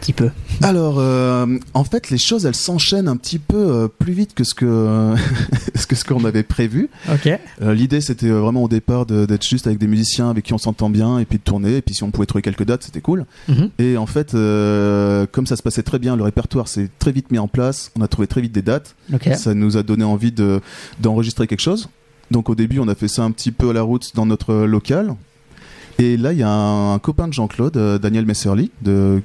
petit 0.00 0.12
peu. 0.12 0.30
Alors, 0.62 0.96
euh, 0.98 1.46
en 1.74 1.84
fait, 1.84 2.10
les 2.10 2.18
choses, 2.18 2.46
elles 2.46 2.54
s'enchaînent 2.54 3.08
un 3.08 3.16
petit 3.16 3.38
peu 3.38 3.56
euh, 3.56 3.88
plus 3.88 4.12
vite 4.12 4.34
que 4.34 4.44
ce 4.44 4.54
que 4.54 5.14
ce 5.74 5.86
que 5.86 5.96
ce 5.96 6.04
qu'on 6.04 6.24
avait 6.24 6.42
prévu. 6.42 6.88
Ok. 7.12 7.28
Euh, 7.62 7.74
L'idée, 7.74 8.00
c'était 8.00 8.26
euh, 8.26 8.40
vraiment 8.40 8.64
au 8.64 8.68
départ 8.68 9.06
d'être 9.06 9.46
juste 9.46 9.66
avec 9.66 9.78
des 9.78 9.86
musiciens 9.86 10.30
avec 10.30 10.44
qui 10.44 10.54
on 10.54 10.58
s'entend 10.58 10.90
bien, 10.90 11.18
et 11.18 11.24
puis 11.24 11.38
de 11.38 11.42
tourner. 11.42 11.76
Et 11.76 11.82
puis 11.82 11.94
si 11.94 12.02
on 12.02 12.10
pouvait 12.10 12.26
trouver 12.26 12.42
quelques 12.42 12.64
dates, 12.64 12.82
c'était 12.84 13.00
cool. 13.00 13.26
Mhm. 13.48 13.70
Et 13.78 13.96
en 13.96 14.06
fait, 14.06 14.34
euh, 14.34 15.26
comme 15.30 15.46
ça 15.46 15.56
se 15.56 15.62
passait 15.62 15.82
très 15.82 15.98
bien, 15.98 16.16
le 16.16 16.22
répertoire 16.22 16.68
s'est 16.68 16.88
très 16.98 17.12
vite 17.12 17.30
mis 17.30 17.38
en 17.38 17.48
place. 17.48 17.90
On 17.98 18.02
a 18.02 18.08
trouvé 18.08 18.26
très 18.26 18.40
vite 18.40 18.52
des 18.52 18.62
dates. 18.62 18.94
Ça 19.34 19.54
nous 19.54 19.76
a 19.76 19.82
donné 19.82 20.04
envie 20.04 20.32
de 20.32 20.60
d'enregistrer 21.00 21.46
quelque 21.46 21.60
chose. 21.60 21.88
Donc 22.30 22.50
au 22.50 22.54
début, 22.54 22.78
on 22.78 22.88
a 22.88 22.94
fait 22.94 23.08
ça 23.08 23.22
un 23.22 23.30
petit 23.30 23.52
peu 23.52 23.70
à 23.70 23.72
la 23.72 23.82
route 23.82 24.14
dans 24.14 24.26
notre 24.26 24.54
local. 24.54 25.14
Et 25.98 26.16
là, 26.16 26.32
il 26.32 26.38
y 26.38 26.42
a 26.44 26.48
un, 26.48 26.94
un 26.94 26.98
copain 27.00 27.26
de 27.26 27.32
Jean-Claude, 27.32 27.76
euh, 27.76 27.98
Daniel 27.98 28.24
Messerly, 28.24 28.70
de, 28.82 29.20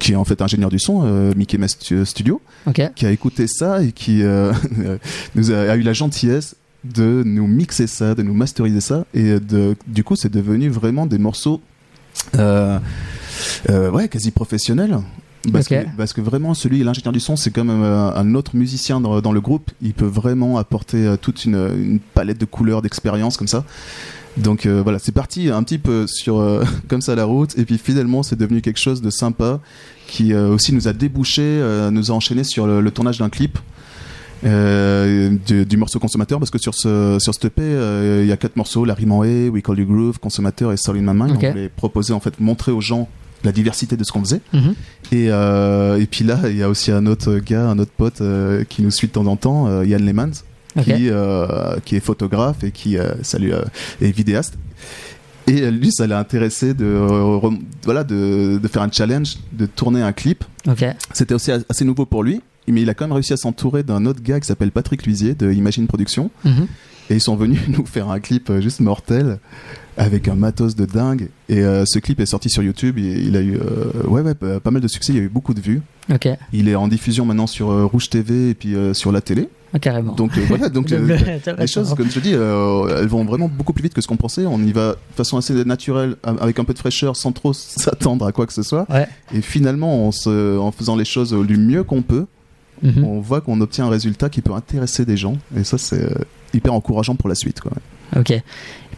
qui 0.00 0.12
est 0.12 0.16
en 0.16 0.24
fait 0.24 0.42
ingénieur 0.42 0.68
du 0.70 0.78
son, 0.80 1.02
euh, 1.04 1.32
Mickey 1.36 1.58
Mess 1.58 1.78
Studio, 2.04 2.40
Ok. 2.66 2.82
qui 2.96 3.06
a 3.06 3.10
écouté 3.12 3.46
ça 3.46 3.82
et 3.82 3.92
qui 3.92 4.22
euh, 4.24 4.52
nous 5.36 5.52
a, 5.52 5.58
a 5.70 5.76
eu 5.76 5.82
la 5.82 5.92
gentillesse 5.92 6.56
de 6.84 7.22
nous 7.24 7.46
mixer 7.46 7.86
ça, 7.86 8.14
de 8.16 8.22
nous 8.22 8.34
masteriser 8.34 8.80
ça. 8.80 9.04
Et 9.14 9.38
de, 9.38 9.76
du 9.86 10.02
coup, 10.02 10.16
c'est 10.16 10.32
devenu 10.32 10.68
vraiment 10.68 11.06
des 11.06 11.18
morceaux 11.18 11.60
euh, 12.36 12.78
euh, 13.70 13.90
ouais, 13.90 14.08
quasi 14.08 14.30
professionnels. 14.32 14.98
Parce, 15.52 15.68
que, 15.68 15.74
parce 15.96 16.12
que 16.12 16.20
vraiment, 16.20 16.52
celui, 16.52 16.82
l'ingénieur 16.82 17.12
du 17.12 17.20
son, 17.20 17.36
c'est 17.36 17.52
comme 17.52 17.70
euh, 17.70 18.12
un 18.12 18.34
autre 18.34 18.56
musicien 18.56 19.00
dans, 19.00 19.20
dans 19.20 19.32
le 19.32 19.40
groupe. 19.40 19.70
Il 19.80 19.94
peut 19.94 20.04
vraiment 20.04 20.58
apporter 20.58 21.06
euh, 21.06 21.16
toute 21.16 21.44
une, 21.44 21.54
une 21.54 22.00
palette 22.00 22.38
de 22.38 22.44
couleurs, 22.44 22.82
d'expériences 22.82 23.36
comme 23.36 23.46
ça. 23.48 23.64
Donc 24.42 24.66
euh, 24.66 24.82
voilà, 24.82 24.98
c'est 24.98 25.12
parti 25.12 25.50
un 25.50 25.62
petit 25.62 25.78
peu 25.78 26.06
sur 26.06 26.38
euh, 26.38 26.62
comme 26.88 27.00
ça 27.00 27.14
la 27.14 27.24
route, 27.24 27.56
et 27.58 27.64
puis 27.64 27.78
finalement 27.78 28.22
c'est 28.22 28.36
devenu 28.36 28.60
quelque 28.62 28.78
chose 28.80 29.02
de 29.02 29.10
sympa 29.10 29.60
qui 30.06 30.32
euh, 30.32 30.48
aussi 30.48 30.72
nous 30.72 30.88
a 30.88 30.92
débouché, 30.92 31.60
nous 31.92 32.10
a 32.10 32.14
enchaîné 32.14 32.44
sur 32.44 32.66
le, 32.66 32.80
le 32.80 32.90
tournage 32.90 33.18
d'un 33.18 33.28
clip. 33.28 33.58
du, 34.44 35.66
du 35.66 35.76
morceau 35.76 35.98
consommateur 35.98 36.38
parce 36.38 36.50
que 36.50 36.58
sur 36.58 36.74
ce 36.74 37.18
sur 37.20 37.34
ce 37.34 37.46
EP 37.46 37.62
il 38.22 38.26
y 38.28 38.32
a 38.32 38.36
quatre 38.36 38.56
morceaux 38.56 38.84
La 38.84 38.94
Rime 38.94 39.12
en 39.12 39.24
Haie, 39.24 39.48
We 39.48 39.62
Call 39.62 39.80
You 39.80 39.86
Groove, 39.86 40.18
Consommateur 40.20 40.72
et 40.72 40.76
Soul 40.76 40.98
in 40.98 41.00
My 41.12 41.12
Mind 41.20 41.32
Ok. 41.36 41.44
on 41.44 41.50
voulait 41.50 41.68
proposer 41.68 42.12
en 42.12 42.20
fait 42.20 42.38
montrer 42.38 42.70
aux 42.72 42.80
gens 42.80 43.08
la 43.44 43.50
diversité 43.52 43.96
de 43.96 44.04
ce 44.04 44.12
qu'on 44.12 44.20
faisait 44.20 44.40
Mhm. 44.52 44.74
et, 45.12 45.26
euh, 45.30 46.00
et 46.00 46.06
puis 46.06 46.24
là 46.24 46.38
il 46.48 46.56
y 46.56 46.62
a 46.62 46.68
aussi 46.68 46.90
un 46.92 47.06
autre 47.06 47.38
gars 47.44 47.68
un 47.68 47.78
autre 47.80 47.90
pote 47.96 48.20
euh, 48.20 48.64
qui 48.68 48.82
nous 48.82 48.90
suit 48.92 49.08
de 49.08 49.12
temps 49.12 49.26
en 49.26 49.36
temps 49.36 49.66
euh, 49.66 49.84
Yann 49.84 50.04
Lemans 50.06 50.30
Qui, 50.82 51.10
euh, 51.10 51.76
qui 51.84 51.96
est 51.96 52.00
photographe 52.00 52.62
et 52.64 52.70
qui 52.70 52.98
euh, 52.98 53.12
salut, 53.22 53.52
euh, 53.52 53.62
est 54.00 54.10
vidéaste. 54.10 54.54
Et 55.46 55.70
lui, 55.70 55.90
ça 55.92 56.06
l'a 56.06 56.18
intéressé 56.18 56.74
de, 56.74 56.84
voilà, 57.84 58.04
de, 58.04 58.58
de 58.62 58.68
faire 58.68 58.82
un 58.82 58.90
challenge, 58.90 59.36
de 59.52 59.64
tourner 59.66 60.02
un 60.02 60.12
clip. 60.12 60.44
C'était 61.14 61.34
aussi 61.34 61.50
assez 61.50 61.84
nouveau 61.86 62.04
pour 62.04 62.22
lui, 62.22 62.42
mais 62.66 62.82
il 62.82 62.90
a 62.90 62.94
quand 62.94 63.06
même 63.06 63.12
réussi 63.14 63.32
à 63.32 63.38
s'entourer 63.38 63.82
d'un 63.82 64.04
autre 64.04 64.22
gars 64.22 64.40
qui 64.40 64.46
s'appelle 64.46 64.70
Patrick 64.72 65.06
Luisier 65.06 65.34
de 65.34 65.50
Imagine 65.50 65.86
Productions, 65.86 66.30
Mhm. 66.44 66.66
Et 67.10 67.14
ils 67.14 67.22
sont 67.22 67.36
venus 67.36 67.60
nous 67.68 67.86
faire 67.86 68.10
un 68.10 68.20
clip 68.20 68.52
juste 68.60 68.80
mortel 68.80 69.38
avec 69.96 70.28
un 70.28 70.34
matos 70.34 70.76
de 70.76 70.84
dingue. 70.84 71.30
Et 71.48 71.60
euh, 71.60 71.84
ce 71.86 71.98
clip 71.98 72.20
est 72.20 72.26
sorti 72.26 72.50
sur 72.50 72.62
YouTube. 72.62 72.98
Et 72.98 73.22
il 73.22 73.34
a 73.36 73.40
eu 73.40 73.56
euh, 73.56 74.06
ouais, 74.06 74.20
ouais, 74.20 74.34
pas 74.34 74.70
mal 74.70 74.82
de 74.82 74.88
succès. 74.88 75.12
Il 75.14 75.16
y 75.16 75.20
a 75.20 75.24
eu 75.24 75.30
beaucoup 75.30 75.54
de 75.54 75.60
vues. 75.60 75.80
Ok, 76.12 76.28
Il 76.52 76.68
est 76.68 76.74
en 76.74 76.88
diffusion 76.88 77.24
maintenant 77.26 77.46
sur 77.46 77.70
euh, 77.70 77.84
Rouge 77.84 78.08
TV 78.08 78.50
et 78.50 78.54
puis 78.54 78.74
euh, 78.74 78.94
sur 78.94 79.12
la 79.12 79.20
télé. 79.20 79.48
Ah, 79.74 79.78
carrément. 79.78 80.14
Donc 80.14 80.38
euh, 80.38 80.42
voilà, 80.48 80.70
donc 80.70 80.88
les 81.58 81.66
choses, 81.66 81.94
comme 81.94 82.10
je 82.10 82.20
dis, 82.20 82.32
elles 82.32 83.06
vont 83.08 83.24
vraiment 83.24 83.48
beaucoup 83.48 83.74
plus 83.74 83.82
vite 83.82 83.92
que 83.92 84.00
ce 84.00 84.06
qu'on 84.06 84.16
pensait. 84.16 84.46
On 84.46 84.58
y 84.60 84.72
va 84.72 84.92
de 84.92 85.14
façon 85.14 85.36
assez 85.36 85.52
naturelle, 85.66 86.16
a- 86.24 86.30
avec 86.40 86.58
un 86.58 86.64
peu 86.64 86.72
de 86.72 86.78
fraîcheur, 86.78 87.16
sans 87.16 87.32
trop 87.32 87.52
s'attendre 87.52 88.26
à 88.26 88.32
quoi 88.32 88.46
que 88.46 88.54
ce 88.54 88.62
soit. 88.62 88.86
Ouais. 88.90 89.06
Et 89.34 89.42
finalement, 89.42 90.06
en, 90.08 90.12
se- 90.12 90.56
en 90.58 90.72
faisant 90.72 90.96
les 90.96 91.04
choses 91.04 91.32
du 91.46 91.56
mieux 91.58 91.84
qu'on 91.84 92.02
peut, 92.02 92.24
Mhm. 92.80 93.02
on 93.04 93.18
voit 93.20 93.40
qu'on 93.40 93.60
obtient 93.60 93.86
un 93.86 93.90
résultat 93.90 94.28
qui 94.28 94.40
peut 94.40 94.52
intéresser 94.52 95.04
des 95.04 95.16
gens. 95.16 95.36
Et 95.56 95.64
ça, 95.64 95.78
c'est 95.78 96.08
hyper 96.54 96.72
encourageant 96.72 97.16
pour 97.16 97.28
la 97.28 97.34
suite. 97.34 97.60
Quoi. 97.60 97.72
Ok. 98.16 98.32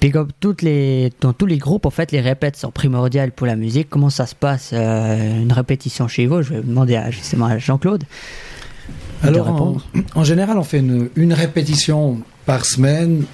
Puis 0.00 0.10
comme 0.10 0.28
toutes 0.40 0.62
les, 0.62 1.12
dans 1.20 1.34
tous 1.34 1.46
les 1.46 1.58
groupes, 1.58 1.84
en 1.84 1.90
fait, 1.90 2.10
les 2.10 2.22
répètes 2.22 2.56
sont 2.56 2.70
primordiales 2.70 3.32
pour 3.32 3.46
la 3.46 3.54
musique. 3.54 3.88
Comment 3.90 4.08
ça 4.08 4.26
se 4.26 4.34
passe 4.34 4.70
euh, 4.72 5.42
une 5.42 5.52
répétition 5.52 6.08
chez 6.08 6.26
vous? 6.26 6.42
Je 6.42 6.54
vais 6.54 6.62
demander 6.62 6.96
à, 6.96 7.10
justement 7.10 7.46
à 7.46 7.58
Jean-Claude. 7.58 8.04
de 9.22 9.28
Alors, 9.28 9.78
en, 10.14 10.24
général, 10.24 10.56
on 10.56 10.64
fait 10.64 10.78
une, 10.78 11.10
une 11.16 11.34
répétition 11.34 12.20
par 12.46 12.64
semaine. 12.64 13.24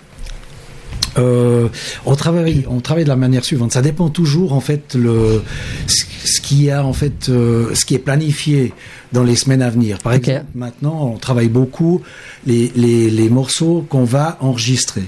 Euh, 1.19 1.69
on 2.05 2.17
travaille, 2.17 2.67
on 2.69 2.81
travaille 2.81 3.05
de 3.05 3.09
la 3.09 3.17
manière 3.17 3.45
suivante. 3.45 3.73
Ça 3.73 3.81
dépend 3.81 4.11
toujours 4.11 4.53
en 4.53 4.61
fait 4.61 4.95
le 4.95 5.43
ce 5.87 6.05
ce 6.27 6.41
qui 6.41 6.71
a 6.71 6.85
en 6.85 6.93
fait 6.93 7.29
euh, 7.29 7.75
ce 7.75 7.85
qui 7.85 7.95
est 7.95 8.01
planifié 8.01 8.75
dans 9.13 9.23
les 9.23 9.37
semaines 9.37 9.63
à 9.63 9.71
venir. 9.71 9.99
Par 9.99 10.13
exemple, 10.13 10.45
maintenant, 10.55 11.13
on 11.15 11.19
travaille 11.19 11.49
beaucoup 11.49 12.03
les, 12.47 12.73
les, 12.75 13.11
les 13.11 13.31
morceaux 13.31 13.87
qu'on 13.89 14.05
va 14.05 14.37
enregistrer. 14.41 15.05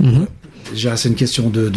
Déjà, 0.00 0.26
c'est 0.74 1.08
une 1.08 1.14
question 1.14 1.50
de, 1.50 1.70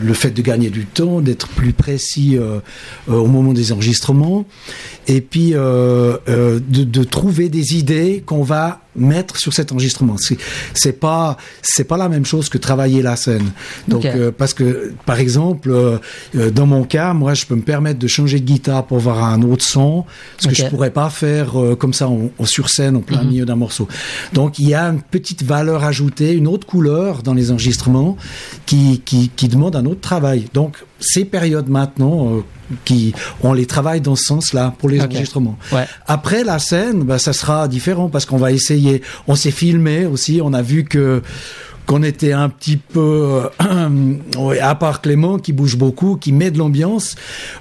le 0.00 0.14
fait 0.14 0.30
de 0.30 0.42
gagner 0.42 0.70
du 0.70 0.86
temps, 0.86 1.20
d'être 1.20 1.48
plus 1.48 1.72
précis 1.72 2.36
euh, 2.36 2.60
euh, 3.08 3.14
au 3.14 3.26
moment 3.26 3.52
des 3.52 3.72
enregistrements, 3.72 4.44
et 5.08 5.20
puis 5.20 5.52
euh, 5.54 6.18
de 6.26 7.04
trouver 7.04 7.48
des 7.48 7.76
idées 7.76 8.22
qu'on 8.24 8.42
va 8.42 8.81
mettre 8.96 9.36
sur 9.36 9.52
cet 9.52 9.72
enregistrement. 9.72 10.16
C'est 10.74 10.92
pas 10.92 11.36
c'est 11.62 11.84
pas 11.84 11.96
la 11.96 12.08
même 12.08 12.24
chose 12.24 12.48
que 12.48 12.58
travailler 12.58 13.02
la 13.02 13.16
scène. 13.16 13.50
Donc 13.88 14.04
euh, 14.04 14.30
parce 14.36 14.54
que 14.54 14.92
par 15.06 15.18
exemple 15.18 15.70
euh, 15.70 15.98
euh, 16.36 16.50
dans 16.50 16.66
mon 16.66 16.84
cas, 16.84 17.12
moi 17.14 17.34
je 17.34 17.46
peux 17.46 17.54
me 17.54 17.62
permettre 17.62 17.98
de 17.98 18.06
changer 18.06 18.40
de 18.40 18.44
guitare 18.44 18.86
pour 18.86 18.98
avoir 18.98 19.24
un 19.24 19.42
autre 19.42 19.64
son, 19.64 20.04
ce 20.38 20.48
que 20.48 20.54
je 20.54 20.66
pourrais 20.66 20.90
pas 20.90 21.10
faire 21.10 21.60
euh, 21.60 21.74
comme 21.76 21.92
ça 21.92 22.08
en, 22.08 22.30
en 22.38 22.44
sur 22.44 22.68
scène 22.68 22.96
en 22.96 23.00
plein 23.00 23.22
Mhm. 23.22 23.28
milieu 23.28 23.44
d'un 23.44 23.56
morceau. 23.56 23.88
Donc 24.32 24.58
il 24.58 24.68
y 24.68 24.74
a 24.74 24.84
une 24.84 25.00
petite 25.02 25.42
valeur 25.42 25.84
ajoutée, 25.84 26.32
une 26.32 26.46
autre 26.46 26.66
couleur 26.66 27.22
dans 27.22 27.34
les 27.34 27.50
enregistrements 27.50 28.16
qui 28.66 29.00
qui, 29.04 29.30
qui 29.34 29.48
demande 29.48 29.76
un 29.76 29.84
autre 29.86 30.00
travail. 30.00 30.46
Donc 30.54 30.76
ces 31.02 31.24
périodes 31.24 31.68
maintenant 31.68 32.36
euh, 32.36 32.40
qui 32.84 33.14
on 33.42 33.52
les 33.52 33.66
travaille 33.66 34.00
dans 34.00 34.16
ce 34.16 34.24
sens-là 34.24 34.74
pour 34.78 34.88
les 34.88 35.00
enregistrements. 35.00 35.58
Ouais. 35.72 35.86
Après 36.06 36.44
la 36.44 36.58
scène, 36.58 37.02
bah, 37.02 37.18
ça 37.18 37.32
sera 37.32 37.68
différent 37.68 38.08
parce 38.08 38.24
qu'on 38.24 38.38
va 38.38 38.52
essayer. 38.52 39.02
On 39.28 39.34
s'est 39.34 39.50
filmé 39.50 40.06
aussi. 40.06 40.40
On 40.42 40.52
a 40.52 40.62
vu 40.62 40.84
que 40.84 41.22
qu'on 41.86 42.02
était 42.02 42.32
un 42.32 42.48
petit 42.48 42.76
peu, 42.76 43.42
euh, 43.60 44.50
à 44.62 44.74
part 44.74 45.00
Clément 45.00 45.38
qui 45.38 45.52
bouge 45.52 45.76
beaucoup, 45.76 46.16
qui 46.16 46.32
met 46.32 46.50
de 46.50 46.58
l'ambiance. 46.58 47.16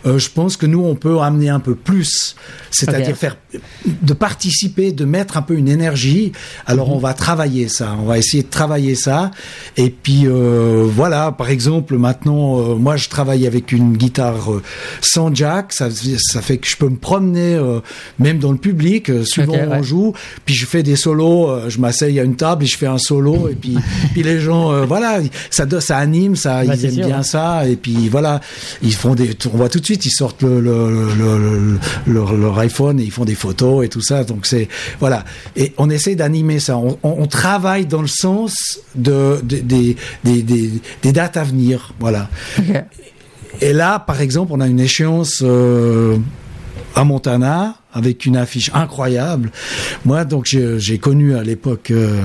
euh, 0.06 0.20
je 0.20 0.30
pense 0.30 0.58
que 0.58 0.66
nous 0.66 0.80
on 0.84 0.96
peut 0.96 1.20
amener 1.20 1.50
un 1.50 1.60
peu 1.60 1.76
plus, 1.76 2.36
c'est-à-dire 2.70 3.16
faire 3.18 3.38
de 3.86 4.14
participer, 4.14 4.92
de 4.92 5.06
mettre 5.06 5.38
un 5.38 5.42
peu 5.42 5.56
une 5.56 5.68
énergie. 5.68 6.32
Alors 6.66 6.88
Mhm. 6.90 6.94
on 6.96 6.98
va 7.00 7.14
travailler 7.14 7.68
ça. 7.68 7.96
On 8.00 8.06
va 8.06 8.18
essayer 8.18 8.44
de 8.44 8.50
travailler 8.50 8.96
ça. 8.96 9.32
Et 9.78 9.90
puis 9.90 10.24
euh, 10.28 10.88
voilà, 10.88 11.32
par 11.32 11.50
exemple 11.50 11.98
maintenant, 11.98 12.60
euh, 12.60 12.76
moi 12.76 12.96
je 12.98 13.10
travaille 13.10 13.48
avec 13.48 13.72
une 13.72 13.98
guitare 13.98 14.52
euh, 14.54 14.62
sans 15.02 15.34
jack. 15.34 15.74
Ça, 15.74 15.90
ça 15.92 16.42
fait 16.42 16.58
que 16.58 16.68
je 16.68 16.78
peux 16.78 16.90
me 16.90 16.98
promener 16.98 17.56
euh, 17.56 17.80
même 18.20 18.40
dans 18.40 18.52
le 18.52 18.58
public. 18.58 19.10
euh, 19.10 19.24
souvent 19.26 19.54
Ok, 19.54 19.60
ouais. 19.60 19.68
on 19.72 19.84
joue, 19.84 20.14
puis 20.46 20.56
je 20.56 20.66
fais 20.66 20.84
des 20.84 20.96
solos. 20.96 21.70
je 21.70 21.80
m'asseye 21.80 22.20
à 22.20 22.24
une 22.24 22.36
table 22.36 22.64
et 22.64 22.68
je 22.68 22.78
fais 22.78 22.88
un 22.88 22.98
solo. 23.00 23.50
Et 23.50 23.56
puis, 23.56 23.76
puis 24.14 24.24
les 24.24 24.40
gens, 24.40 24.72
euh, 24.72 24.86
voilà, 24.86 25.20
ça, 25.50 25.66
ça 25.80 25.98
anime, 25.98 26.36
ça, 26.36 26.64
Bah, 26.66 26.76
ils 26.76 26.86
aiment 26.86 26.94
sûr, 26.94 27.06
bien 27.08 27.18
ouais. 27.18 27.24
ça. 27.24 27.68
Et 27.68 27.76
puis 27.76 28.10
voilà, 28.10 28.40
ils 28.82 28.94
font 28.96 29.16
des, 29.16 29.36
on 29.54 29.58
voit 29.58 29.70
tout 29.70 29.80
de 29.80 29.86
suite, 29.86 30.06
ils 30.06 30.12
sortent 30.12 30.42
le, 30.44 30.60
le, 30.60 31.14
le- 31.16 31.38
le- 31.38 31.80
leur, 32.14 32.34
leur 32.34 32.58
iPhone 32.60 33.00
et 33.00 33.04
ils 33.04 33.12
font 33.12 33.26
des 33.26 33.36
photos 33.36 33.86
et 33.86 33.90
tout 33.90 34.02
ça. 34.02 34.24
Donc 34.24 34.46
c'est 34.46 34.68
voilà. 35.00 35.24
Et 35.56 35.74
on 35.78 35.90
essaie 35.90 36.16
d'animer 36.16 36.60
ça. 36.60 36.78
On, 36.78 36.98
on- 37.04 37.16
on 37.20 37.28
travaille 37.28 37.86
dans 37.86 38.02
le 38.02 38.08
sens 38.08 38.80
de, 38.96 39.40
de- 39.44 39.60
des, 39.60 39.96
des, 40.24 40.42
des, 40.44 40.72
des 41.02 41.12
dates 41.12 41.38
à 41.38 41.44
venir. 41.44 41.94
Voilà. 42.00 42.30
Et 43.62 43.74
là, 43.74 44.00
par 44.00 44.22
exemple, 44.22 44.52
on 44.56 44.60
a 44.62 44.68
une 44.68 44.80
échéance 44.80 45.40
euh, 45.44 46.18
à 46.96 47.04
Montana 47.04 47.76
avec 47.94 48.26
une 48.26 48.38
affiche 48.38 48.72
incroyable. 48.74 49.52
Moi, 50.06 50.26
donc, 50.26 50.46
j'ai 50.46 50.98
connu 50.98 51.36
à 51.36 51.44
l'époque 51.44 51.92
euh, 51.92 52.22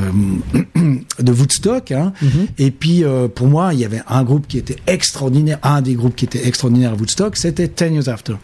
de 1.21 1.33
Woodstock. 1.33 1.93
Hein, 1.93 2.13
Mhm. 2.23 2.47
Et 2.59 2.71
puis, 2.71 3.05
euh, 3.05 3.29
pour 3.29 3.47
moi, 3.47 3.75
il 3.75 3.81
y 3.81 3.85
avait 3.85 4.03
un 4.09 4.25
groupe 4.25 4.47
qui 4.47 4.59
était 4.59 4.77
extraordinaire. 4.87 5.59
Un 5.63 5.83
des 5.83 5.95
groupes 5.95 6.17
qui 6.17 6.25
était 6.25 6.47
extraordinaire 6.47 6.93
à 6.93 6.95
Woodstock, 6.95 7.37
c'était 7.37 7.69
Ten 7.69 7.95
Years 7.95 8.09
After. 8.09 8.35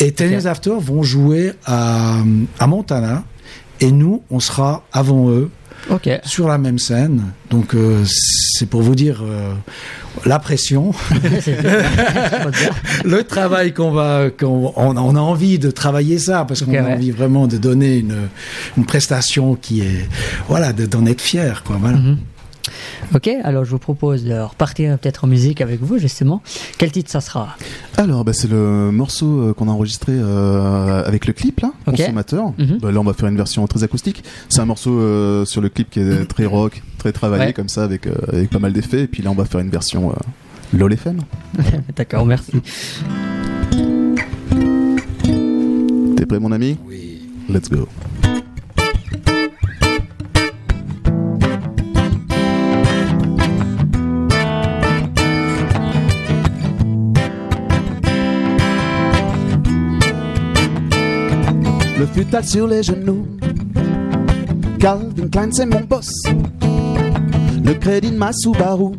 Et 0.00 0.12
Ten. 0.12 0.30
Years 0.30 0.46
After 0.46 0.72
vont 0.78 1.02
jouer 1.02 1.52
à, 1.66 2.18
à 2.58 2.66
Montana. 2.66 3.24
Et 3.80 3.90
nous, 3.90 4.22
on 4.30 4.40
sera 4.40 4.84
avant 4.92 5.30
eux 5.30 5.50
Sur 6.24 6.48
la 6.48 6.58
même 6.58 6.78
scène. 6.78 7.22
Donc, 7.50 7.74
euh, 7.74 8.02
c'est 8.06 8.66
pour 8.66 8.82
vous 8.82 8.94
dire 8.94 9.22
euh, 9.22 9.52
la 10.24 10.38
pression. 10.38 10.92
Le 13.04 13.22
travail 13.24 13.72
qu'on 13.72 13.90
va, 13.90 14.30
qu'on 14.30 14.72
on, 14.76 14.96
on 14.96 15.16
a 15.16 15.20
envie 15.20 15.58
de 15.58 15.70
travailler 15.70 16.18
ça 16.18 16.44
parce 16.46 16.62
qu'on 16.62 16.72
a 16.74 16.82
ouais. 16.82 16.92
envie 16.94 17.10
vraiment 17.10 17.46
de 17.46 17.56
donner 17.58 17.98
une, 17.98 18.28
une 18.76 18.86
prestation 18.86 19.54
qui 19.56 19.80
est, 19.82 20.08
voilà, 20.48 20.72
de- 20.72 20.86
d'en 20.86 21.04
être 21.06 21.20
fier, 21.20 21.62
quoi. 21.64 21.76
Voilà. 21.80 21.98
Mhm. 21.98 22.18
Ok, 23.14 23.28
alors 23.44 23.64
je 23.64 23.70
vous 23.70 23.78
propose 23.78 24.24
de 24.24 24.34
repartir 24.38 24.98
peut-être 24.98 25.24
en 25.24 25.26
musique 25.28 25.60
avec 25.60 25.80
vous 25.80 25.98
justement. 25.98 26.42
Quel 26.78 26.90
titre 26.92 27.10
ça 27.10 27.20
sera? 27.20 27.56
Alors, 27.96 28.24
bah, 28.24 28.32
c'est 28.32 28.50
le 28.50 28.90
morceau 28.90 29.40
euh, 29.40 29.52
qu'on 29.54 29.68
a 29.68 29.70
enregistré 29.72 30.12
euh, 30.14 31.04
avec 31.04 31.26
le 31.26 31.32
clip, 31.32 31.60
là, 31.60 31.72
Ok. 31.86 31.96
consommateur. 31.96 32.52
Mhm. 32.58 32.78
Bah, 32.80 32.90
là, 32.92 33.00
on 33.00 33.04
va 33.04 33.12
faire 33.14 33.28
une 33.28 33.36
version 33.36 33.66
très 33.66 33.82
acoustique. 33.84 34.24
C'est 34.48 34.60
un 34.60 34.66
morceau 34.66 34.98
euh, 34.98 35.44
sur 35.44 35.60
le 35.60 35.68
clip 35.68 35.90
qui 35.90 36.00
est 36.00 36.24
très 36.26 36.46
rock, 36.46 36.82
très 36.98 37.12
travaillé 37.12 37.44
Ouais. 37.46 37.52
comme 37.52 37.68
ça, 37.68 37.84
avec, 37.84 38.06
euh, 38.06 38.14
avec 38.32 38.50
pas 38.50 38.58
mal 38.58 38.72
d'effets. 38.72 39.02
Et 39.02 39.06
puis 39.06 39.22
là, 39.22 39.30
on 39.30 39.34
va 39.34 39.44
faire 39.44 39.60
une 39.60 39.70
version 39.70 40.10
euh, 40.10 40.14
LOL 40.76 40.92
FM. 40.92 41.20
D'accord, 41.96 42.24
merci. 42.26 42.52
T'es 46.16 46.26
prêt, 46.26 46.38
mon 46.40 46.52
ami? 46.52 46.78
Oui. 46.86 47.28
Let's 47.48 47.68
go. 47.68 47.86
Le 62.16 62.22
futal 62.22 62.44
sur 62.44 62.68
les 62.68 62.82
genoux. 62.82 63.26
Calvin 64.78 65.26
Klein, 65.32 65.48
c'est 65.50 65.66
mon 65.66 65.80
boss. 65.80 66.12
Le 67.64 67.74
crédit 67.74 68.12
de 68.12 68.16
ma 68.16 68.32
Subaru, 68.32 68.92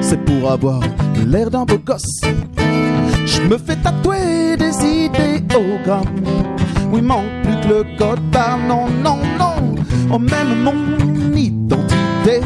c'est 0.00 0.24
pour 0.24 0.50
avoir 0.50 0.80
l'air 1.26 1.50
d'un 1.50 1.66
beau 1.66 1.76
gosse. 1.76 2.22
Je 3.26 3.42
me 3.42 3.58
fais 3.58 3.76
tatouer 3.76 4.56
des 4.56 4.72
idéogrammes. 5.06 6.06
Oui, 6.90 7.02
manque 7.02 7.26
plus 7.42 7.60
que 7.60 7.68
le 7.68 7.98
code 7.98 8.22
barre. 8.32 8.58
Non, 8.66 8.86
non, 8.88 9.18
non. 9.38 9.74
Oh, 10.10 10.18
même 10.18 10.62
mon 10.62 11.36
identité, 11.36 12.40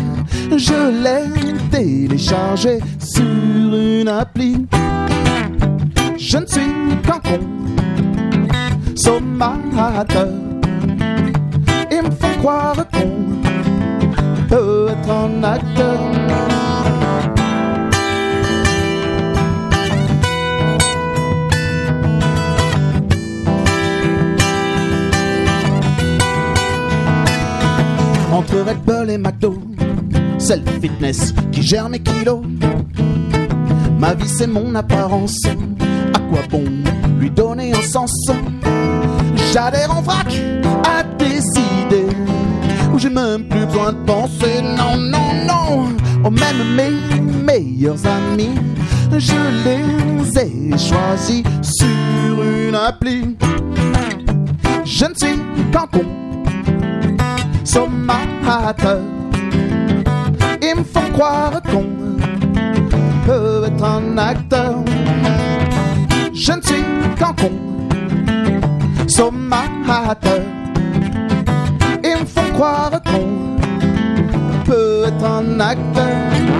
je 0.51 1.03
l'ai 1.05 1.55
téléchargée 1.71 2.81
sur 2.99 3.23
une 3.23 4.09
appli. 4.09 4.67
Je 6.19 6.39
ne 6.39 6.47
suis 6.47 6.63
qu'un 7.05 7.21
con 7.21 7.39
sommateur. 9.45 10.29
Ils 11.91 12.03
me 12.03 12.11
font 12.11 12.39
croire 12.39 12.77
qu'on 12.93 14.47
peut 14.49 14.89
être 14.91 15.11
un 15.11 15.45
acteur. 15.45 15.99
Entre 28.33 28.57
Red 28.67 28.83
Bull 28.85 29.11
et 29.11 29.19
McDo, 29.19 29.59
c'est 30.39 30.57
le 30.57 30.81
fitness 30.81 31.33
qui 31.53 31.63
gère 31.63 31.89
mes 31.89 32.01
kilos. 32.01 32.43
Ma 33.99 34.15
vie 34.15 34.29
c'est 34.29 34.49
mon 34.49 34.75
apparence, 34.75 35.39
à 36.15 36.19
quoi 36.19 36.41
bon 36.51 36.65
lui 37.21 37.31
donner 37.31 37.73
un 37.73 37.83
sens? 37.83 38.13
J'adhère 39.55 39.97
en 39.97 40.03
vrac 40.03 40.27
à 40.85 41.05
des 41.17 41.39
idées, 41.39 42.13
où 42.93 42.99
j'ai 42.99 43.09
même 43.09 43.45
plus 43.45 43.65
besoin 43.67 43.93
de 43.93 44.05
penser. 44.05 44.61
Non, 44.61 44.97
non, 44.97 45.33
non, 45.47 45.93
oh, 46.25 46.31
même 46.31 46.75
mes 46.75 46.91
meilleurs 47.21 48.05
amis, 48.05 48.59
je 49.17 49.37
les 49.65 50.41
ai 50.41 50.77
choisis 50.77 51.45
sur 51.63 52.43
une 52.43 52.75
appli. 52.75 53.37
Je 54.85 55.05
ne 55.05 55.15
suis 55.15 55.39
qu'un 55.71 55.87
con, 55.87 56.05
sommateur. 57.63 59.03
Ils 60.61 60.81
me 60.81 60.83
font 60.83 61.13
croire 61.13 61.63
qu'on 61.63 61.85
peut 63.25 63.67
être 63.69 63.85
un 63.85 64.19
acteur. 64.19 64.83
Je 66.33 66.51
ne 66.51 66.61
suis 66.61 66.83
qu'un 67.17 67.33
con, 67.35 67.53
sommateur. 69.17 70.43
Ils 72.03 72.21
me 72.21 72.27
font 72.27 72.53
croire 72.55 72.91
qu'on 73.05 74.65
peut 74.65 75.05
être 75.07 75.25
un 75.25 75.61
acteur. 75.61 76.54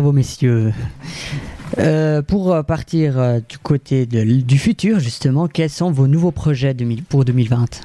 Bravo 0.00 0.12
messieurs. 0.12 0.72
Euh, 1.76 2.22
pour 2.22 2.64
partir 2.64 3.18
euh, 3.18 3.40
du 3.46 3.58
côté 3.58 4.06
de 4.06 4.40
du 4.40 4.58
futur, 4.58 4.98
justement, 4.98 5.46
quels 5.46 5.68
sont 5.68 5.90
vos 5.92 6.06
nouveaux 6.06 6.30
projets 6.30 6.72
2000 6.72 7.02
pour 7.02 7.26
2020 7.26 7.82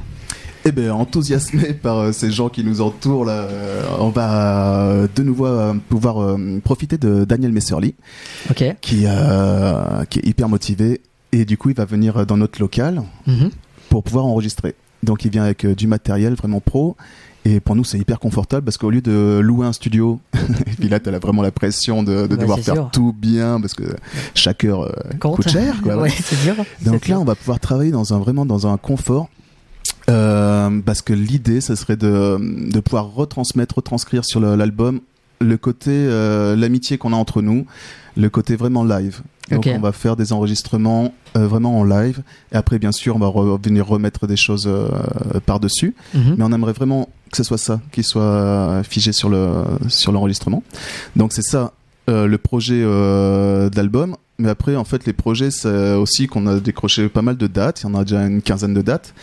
Eh 0.64 0.72
bien, 0.72 0.94
enthousiasmé 0.94 1.74
par 1.82 1.98
euh, 1.98 2.12
ces 2.14 2.32
gens 2.32 2.48
qui 2.48 2.64
nous 2.64 2.80
entourent, 2.80 3.26
là, 3.26 3.34
euh, 3.34 3.84
on 4.00 4.12
va 4.12 4.86
euh, 4.86 5.08
de 5.14 5.24
nouveau 5.24 5.74
pouvoir 5.90 6.38
profiter 6.64 6.98
de 6.98 7.26
Daniel 7.26 7.52
Messerly, 7.52 7.96
qui, 8.56 8.64
qui 8.80 9.06
est 9.06 10.26
hyper 10.26 10.48
motivé. 10.48 11.02
Et 11.34 11.44
du 11.44 11.58
coup, 11.58 11.70
il 11.70 11.76
va 11.76 11.84
venir 11.84 12.26
dans 12.26 12.38
notre 12.38 12.62
local 12.62 13.04
Mhm. 13.28 13.50
pour 13.90 14.04
pouvoir 14.04 14.24
enregistrer. 14.26 14.74
Donc, 15.04 15.26
il 15.26 15.32
vient 15.32 15.44
avec 15.44 15.66
du 15.66 15.86
matériel 15.86 16.36
vraiment 16.36 16.62
pro. 16.62 16.96
Et 17.48 17.60
pour 17.60 17.76
nous, 17.76 17.84
c'est 17.84 18.00
hyper 18.00 18.20
confortable 18.20 18.66
parce 18.66 18.78
qu'au 18.78 18.90
lieu 18.90 19.02
de 19.02 19.40
louer 19.42 19.68
un 19.68 19.74
studio, 19.74 20.20
et 20.34 20.76
puis 20.80 20.90
là, 20.90 21.00
tu 21.00 21.10
as 21.10 21.20
vraiment 21.20 21.44
la 21.44 21.52
pression 21.52 22.02
de, 22.02 22.24
de 22.24 22.28
Bah, 22.28 22.36
devoir 22.38 22.60
faire 22.60 22.74
sûr. 22.74 22.90
tout 22.92 23.14
bien 23.16 23.62
parce 23.62 23.76
que 23.76 23.84
chaque 24.34 24.64
heure 24.66 24.82
euh, 24.82 24.92
coûte 25.20 25.48
cher. 25.50 25.80
Quoi, 25.84 25.96
ouais, 26.02 26.10
c'est 26.10 26.42
dur. 26.44 26.56
donc 26.84 27.08
là, 27.08 27.20
on 27.20 27.24
va 27.26 27.36
pouvoir 27.36 27.60
travailler 27.60 27.92
dans 27.92 28.14
un 28.16 28.20
vraiment 28.20 28.46
dans 28.48 28.66
un 28.66 28.78
confort. 28.78 29.30
euh, 30.10 30.82
parce 30.86 31.02
que 31.04 31.14
l'idée, 31.14 31.62
ce 31.62 31.76
serait 31.76 31.98
de, 31.98 32.38
de 32.72 32.80
pouvoir 32.80 33.14
retransmettre, 33.14 33.76
retranscrire 33.76 34.26
sur 34.26 34.40
l'album 34.40 35.00
le 35.40 35.58
côté, 35.58 35.92
euh, 35.92 36.56
l'amitié 36.56 36.98
qu'on 36.98 37.14
a 37.14 37.16
entre 37.16 37.42
nous, 37.42 37.66
le 38.18 38.30
côté 38.30 38.56
vraiment 38.56 38.84
live. 38.84 39.22
Donc 39.52 39.66
on 39.78 39.82
va 39.82 39.92
faire 39.92 40.16
des 40.16 40.34
enregistrements 40.34 41.14
euh, 41.38 41.46
vraiment 41.48 41.80
en 41.80 41.84
live. 41.84 42.22
Et 42.52 42.56
après, 42.56 42.80
bien 42.80 42.92
sûr, 42.92 43.16
on 43.16 43.20
va 43.20 43.28
re- 43.28 43.64
venir 43.64 43.86
remettre 43.86 44.26
des 44.26 44.38
choses 44.38 44.66
euh, 44.68 44.88
par-dessus. 45.46 45.94
Mhm. 46.14 46.36
Mais 46.38 46.44
on 46.46 46.52
aimerait 46.52 46.74
vraiment 46.74 47.10
que 47.32 47.38
ce 47.38 47.44
soit 47.44 47.58
ça, 47.58 47.80
qui 47.92 48.04
soit 48.04 48.22
euh, 48.24 48.84
figé 48.84 49.12
sur 49.12 49.30
le 49.30 49.48
sur 49.88 50.12
l'enregistrement. 50.12 50.64
Donc 51.16 51.34
c'est 51.34 51.44
ça 51.44 51.74
euh, 52.10 52.26
le 52.28 52.38
projet 52.38 52.82
euh, 52.84 53.70
d'album. 53.70 54.16
Mais 54.38 54.50
après, 54.50 54.76
en 54.76 54.84
fait, 54.84 55.06
les 55.06 55.14
projets, 55.14 55.50
c'est 55.50 55.94
aussi 55.94 56.28
qu'on 56.28 56.46
a 56.48 56.60
décroché 56.60 57.08
pas 57.08 57.22
mal 57.22 57.38
de 57.38 57.48
dates. 57.48 57.82
Il 57.82 57.84
y 57.86 57.90
en 57.90 57.96
a 57.96 58.04
déjà 58.04 58.26
une 58.26 58.42
quinzaine 58.42 58.74
de 58.74 58.82
dates. 58.82 59.14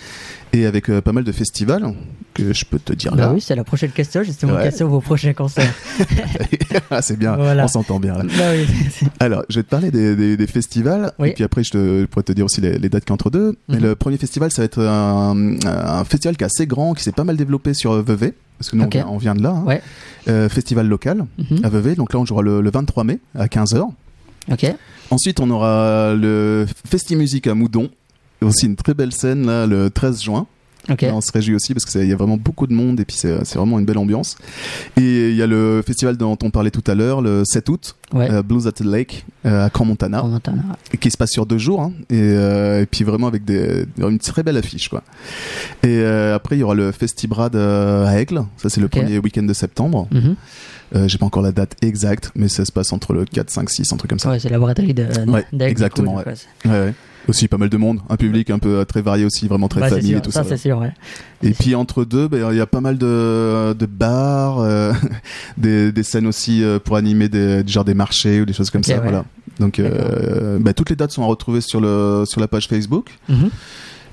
Et 0.54 0.64
avec 0.66 0.88
euh, 0.90 1.00
pas 1.00 1.12
mal 1.12 1.24
de 1.24 1.32
festivals 1.32 1.94
que 2.34 2.52
je 2.52 2.64
peux 2.66 2.78
te 2.78 2.92
dire 2.94 3.12
Bah 3.14 3.22
là. 3.26 3.32
oui, 3.32 3.40
c'est 3.40 3.54
la 3.56 3.64
prochaine 3.64 3.90
question, 3.90 4.22
justement. 4.22 4.54
Ouais. 4.54 4.62
Quels 4.64 4.74
sont 4.74 4.86
vos 4.88 5.00
prochains 5.00 5.32
concerts 5.34 5.72
Ah, 6.90 7.00
c'est 7.02 7.18
bien, 7.18 7.36
Voilà. 7.36 7.64
on 7.64 7.68
s'entend 7.68 7.98
bien 8.00 8.14
là. 8.14 8.22
Bah 8.24 8.44
oui, 8.54 9.08
Alors, 9.20 9.44
je 9.48 9.58
vais 9.58 9.62
te 9.62 9.68
parler 9.70 9.90
des, 9.90 10.14
des- 10.16 10.36
des 10.36 10.46
festivals, 10.46 11.12
Oui. 11.18 11.30
et 11.30 11.32
puis 11.32 11.44
après, 11.44 11.64
je, 11.64 11.70
te, 11.70 12.00
je 12.02 12.04
pourrais 12.06 12.22
te 12.22 12.32
dire 12.32 12.44
aussi 12.44 12.60
les, 12.60 12.78
les 12.78 12.88
dates 12.90 13.04
qu'il 13.04 13.10
y 13.10 13.12
a 13.12 13.14
entre 13.14 13.30
deux. 13.30 13.56
Mais 13.68 13.76
Mhm. 13.76 13.82
le 13.82 13.94
premier 13.96 14.16
festival, 14.18 14.50
ça 14.50 14.60
va 14.62 14.66
être 14.66 14.80
un, 14.82 15.56
un 15.66 16.04
festival 16.04 16.36
qui 16.36 16.44
est 16.44 16.46
assez 16.46 16.66
grand, 16.66 16.92
qui 16.94 17.02
s'est 17.02 17.12
pas 17.12 17.24
mal 17.24 17.36
développé 17.36 17.72
sur 17.74 17.92
Vevey, 18.02 18.34
parce 18.58 18.70
que 18.70 18.76
nous, 18.76 18.84
on, 18.84 18.88
vient, 18.88 19.06
on 19.08 19.18
vient 19.18 19.34
de 19.34 19.42
là. 19.42 19.50
hein. 19.50 19.64
Ouais. 19.66 19.82
Euh, 20.28 20.48
festival 20.50 20.86
local 20.86 21.24
Mhm. 21.38 21.60
à 21.64 21.68
Vevey, 21.70 21.94
donc 21.94 22.12
là, 22.12 22.20
on 22.20 22.26
jouera 22.26 22.42
le, 22.42 22.60
le 22.60 22.70
23 22.70 23.04
mai 23.04 23.18
à 23.34 23.46
15h. 23.46 23.88
Ok. 24.50 24.66
Ensuite, 25.12 25.40
on 25.40 25.50
aura 25.50 26.14
le 26.14 26.66
Festi 26.88 27.16
Musique 27.16 27.46
à 27.46 27.54
Moudon, 27.54 27.90
aussi 28.40 28.66
une 28.66 28.76
très 28.76 28.94
belle 28.94 29.12
scène, 29.12 29.46
là, 29.46 29.66
le 29.66 29.90
13 29.90 30.22
juin. 30.22 30.46
Ok. 30.90 31.02
Là, 31.02 31.14
on 31.14 31.20
se 31.20 31.30
réjouit 31.30 31.54
aussi 31.54 31.74
parce 31.74 31.84
qu'il 31.84 32.08
y 32.08 32.12
a 32.12 32.16
vraiment 32.16 32.36
beaucoup 32.36 32.66
de 32.66 32.72
monde 32.74 32.98
et 32.98 33.04
puis 33.04 33.14
c'est 33.16 33.54
vraiment 33.54 33.78
une 33.78 33.84
belle 33.84 33.98
ambiance. 33.98 34.36
Et 34.96 35.30
il 35.30 35.36
y 35.36 35.42
a 35.42 35.46
le 35.46 35.80
festival 35.86 36.16
dont 36.16 36.36
on 36.42 36.50
parlait 36.50 36.72
tout 36.72 36.82
à 36.88 36.96
l'heure, 36.96 37.20
le 37.22 37.44
7 37.44 37.68
août, 37.68 37.94
Ouais. 38.12 38.28
euh, 38.30 38.42
Blues 38.42 38.66
at 38.66 38.72
the 38.72 38.80
Lake 38.80 39.24
euh, 39.46 39.64
à 39.66 39.70
Camp 39.70 39.84
Montana, 39.84 40.22
Montana. 40.24 40.62
qui 41.00 41.08
se 41.12 41.16
passe 41.16 41.30
sur 41.30 41.46
deux 41.46 41.56
jours 41.58 41.82
hein, 41.82 41.92
et, 42.10 42.16
euh, 42.20 42.82
et 42.82 42.86
puis 42.86 43.04
vraiment 43.04 43.28
avec 43.28 43.44
des, 43.44 43.84
une 43.98 44.18
très 44.18 44.42
belle 44.42 44.56
affiche 44.56 44.88
quoi. 44.88 45.02
Et 45.84 46.04
après 46.04 46.56
il 46.56 46.58
y 46.58 46.62
aura 46.64 46.74
le 46.74 46.90
Festibrad 46.90 47.54
à 47.54 48.18
Aigle, 48.20 48.42
ça 48.56 48.68
c'est 48.68 48.80
le 48.80 48.88
premier 48.88 49.18
week-end 49.18 49.44
de 49.44 49.52
septembre. 49.54 50.08
Mhm. 50.10 50.34
Euh, 50.94 51.08
J'ai 51.08 51.18
pas 51.18 51.26
encore 51.26 51.42
la 51.42 51.52
date 51.52 51.76
exacte, 51.82 52.30
mais 52.34 52.48
ça 52.48 52.64
se 52.64 52.72
passe 52.72 52.92
entre 52.92 53.12
le 53.14 53.24
4, 53.24 53.50
5, 53.50 53.70
6, 53.70 53.92
un 53.92 53.96
truc 53.96 54.10
comme 54.10 54.18
ça. 54.18 54.30
Ouais, 54.30 54.38
c'est 54.38 54.48
la 54.50 54.58
braderie 54.58 54.94
de. 54.94 55.06
Ouais, 55.30 55.44
exactement, 55.60 56.12
coup, 56.12 56.18
ouais. 56.18 56.24
quoi. 56.24 56.70
Ouais, 56.70 56.78
ouais. 56.86 56.94
Aussi 57.28 57.46
pas 57.46 57.56
mal 57.56 57.68
de 57.68 57.76
monde, 57.76 58.00
un 58.08 58.16
public 58.16 58.50
un 58.50 58.58
peu 58.58 58.78
euh, 58.80 58.84
très 58.84 59.00
varié 59.00 59.24
aussi, 59.24 59.46
vraiment 59.46 59.68
très 59.68 59.80
Bah, 59.80 59.88
c'est 59.88 59.94
famille 59.96 60.08
sûr, 60.10 60.18
et 60.18 60.22
tout 60.22 60.32
ça, 60.32 60.42
ça. 60.42 60.48
c'est 60.50 60.56
sûr, 60.56 60.78
ouais. 60.78 60.92
Et 61.44 61.52
puis 61.52 61.76
entre 61.76 62.04
deux, 62.04 62.26
ben, 62.26 62.48
il 62.50 62.56
y 62.56 62.60
a 62.60 62.66
pas 62.66 62.80
mal 62.80 62.98
de, 62.98 63.74
de 63.78 63.86
bars, 63.86 64.58
euh, 64.58 64.92
des, 65.56 65.92
des 65.92 66.02
scènes 66.02 66.26
aussi 66.26 66.64
pour 66.84 66.96
animer 66.96 67.28
des, 67.28 67.62
genre 67.66 67.84
des 67.84 67.94
marchés 67.94 68.40
ou 68.40 68.44
des 68.44 68.52
choses 68.52 68.70
comme 68.70 68.82
ça. 68.82 68.94
ouais. 68.94 69.00
Voilà. 69.02 69.24
Donc 69.60 69.78
euh, 69.78 70.58
ben, 70.58 70.74
toutes 70.74 70.90
les 70.90 70.96
dates 70.96 71.12
sont 71.12 71.22
à 71.22 71.26
retrouver 71.26 71.60
sur, 71.60 71.80
le, 71.80 72.24
sur 72.26 72.40
la 72.40 72.48
page 72.48 72.66
Facebook. 72.66 73.10
Mhm. 73.28 73.50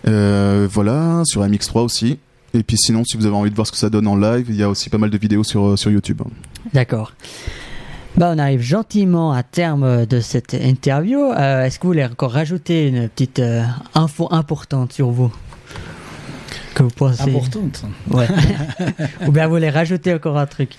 Euh, 0.08 0.68
voilà, 0.72 1.24
sur 1.26 1.42
MX3 1.44 1.80
aussi. 1.84 2.20
Et 2.54 2.64
puis 2.64 2.78
sinon, 2.78 3.04
si 3.06 3.16
vous 3.18 3.26
avez 3.26 3.36
envie 3.36 3.50
de 3.52 3.56
voir 3.56 3.68
ce 3.68 3.72
que 3.72 3.78
ça 3.78 3.90
donne 3.90 4.08
en 4.08 4.16
live, 4.16 4.48
il 4.50 4.56
y 4.56 4.64
a 4.64 4.70
aussi 4.70 4.90
pas 4.90 4.98
mal 4.98 5.10
de 5.10 5.18
vidéos 5.18 5.44
sur, 5.44 5.78
sur 5.78 5.92
YouTube. 5.92 6.22
D'accord. 6.74 7.14
Bah, 8.18 8.32
on 8.36 8.40
arrive 8.40 8.62
gentiment 8.62 9.32
à 9.34 9.44
terme 9.44 10.06
de 10.06 10.20
cette 10.20 10.54
interview. 10.56 11.20
Euh, 11.32 11.64
Est-ce 11.66 11.78
que 11.78 11.84
vous 11.84 11.90
voulez 11.90 12.04
encore 12.06 12.32
rajouter 12.32 12.88
une 12.88 13.08
petite 13.08 13.40
euh, 13.40 13.64
info 13.94 14.28
importante 14.32 14.92
sur 14.94 15.10
vous? 15.12 15.32
Que 16.74 16.84
vous 16.84 16.90
pensez? 16.90 17.22
Importante. 17.24 17.84
Ouais. 18.10 18.28
Ou 19.28 19.32
bien 19.32 19.46
vous 19.48 19.54
voulez 19.54 19.70
rajouter 19.70 20.14
encore 20.14 20.38
un 20.38 20.46
truc? 20.48 20.72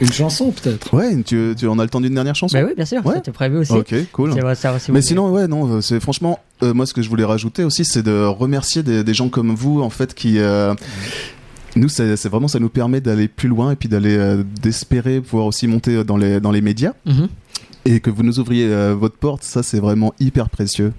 Une 0.00 0.12
chanson 0.12 0.50
peut-être. 0.52 0.92
Ouais, 0.94 1.22
tu, 1.22 1.54
tu 1.58 1.66
en 1.68 1.78
as 1.78 1.82
le 1.84 1.88
temps 1.90 2.00
d'une 2.00 2.14
dernière 2.14 2.34
chanson 2.34 2.56
Bah 2.58 2.64
oui, 2.66 2.72
bien 2.74 2.84
sûr, 2.84 3.04
Ouais. 3.04 3.16
c'était 3.16 3.32
prévu 3.32 3.58
aussi. 3.58 3.72
Ok, 3.72 3.94
cool. 4.12 4.32
Si 4.32 4.38
vous 4.40 4.46
Mais 4.46 4.78
voulez. 4.88 5.02
sinon, 5.02 5.30
ouais, 5.30 5.46
non, 5.48 5.66
euh, 5.76 5.80
c'est 5.80 6.00
franchement, 6.00 6.38
euh, 6.62 6.74
moi, 6.74 6.86
ce 6.86 6.94
que 6.94 7.02
je 7.02 7.08
voulais 7.08 7.24
rajouter 7.24 7.64
aussi, 7.64 7.84
c'est 7.84 8.02
de 8.02 8.24
remercier 8.24 8.82
des, 8.82 9.04
des 9.04 9.14
gens 9.14 9.28
comme 9.28 9.54
vous, 9.54 9.82
en 9.82 9.90
fait, 9.90 10.14
qui, 10.14 10.38
euh, 10.38 10.74
nous, 11.74 11.88
c'est 11.88 12.26
vraiment, 12.28 12.48
ça 12.48 12.58
nous 12.58 12.68
permet 12.70 13.00
d'aller 13.00 13.28
plus 13.28 13.48
loin 13.48 13.72
et 13.72 13.76
puis 13.76 13.88
d'aller, 13.88 14.16
euh, 14.16 14.42
d'espérer 14.62 15.20
pouvoir 15.20 15.46
aussi 15.46 15.66
monter 15.66 16.04
dans 16.04 16.16
les, 16.16 16.40
dans 16.40 16.52
les 16.52 16.62
médias 16.62 16.92
Mhm. 17.04 17.28
et 17.84 18.00
que 18.00 18.10
vous 18.10 18.22
nous 18.22 18.38
ouvriez 18.40 18.68
votre 18.94 19.16
porte, 19.16 19.42
ça, 19.42 19.62
c'est 19.62 19.80
vraiment 19.80 20.14
hyper 20.20 20.48
précieux. 20.48 20.92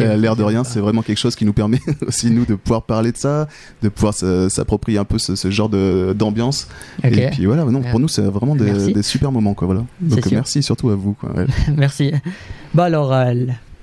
L'air 0.00 0.34
de 0.34 0.42
rien, 0.42 0.64
c'est 0.64 0.80
vraiment 0.80 1.02
quelque 1.02 1.18
chose 1.18 1.36
qui 1.36 1.44
nous 1.44 1.52
permet 1.52 1.78
aussi 2.06 2.30
nous 2.30 2.44
de 2.44 2.56
pouvoir 2.56 2.82
parler 2.82 3.12
de 3.12 3.16
ça, 3.16 3.46
de 3.82 3.88
pouvoir 3.88 4.12
s'approprier 4.14 4.98
un 4.98 5.04
peu 5.04 5.18
ce, 5.18 5.36
ce 5.36 5.50
genre 5.52 5.68
d'ambiance. 5.68 6.66
Ok. 7.04 7.12
Et 7.12 7.30
puis 7.30 7.46
voilà, 7.46 7.64
non, 7.64 7.80
pour 7.82 8.00
nous 8.00 8.08
c'est 8.08 8.22
vraiment 8.22 8.56
des, 8.56 9.02
super 9.02 9.30
moments 9.30 9.54
quoi. 9.54 9.66
Voilà. 9.66 9.84
Donc 10.00 10.28
merci 10.32 10.64
surtout 10.64 10.90
à 10.90 10.96
vous. 10.96 11.12
Quoi, 11.12 11.30
ouais. 11.36 11.46
Merci. 11.76 12.12
Bon 12.74 12.82
alors, 12.82 13.12
euh, 13.12 13.34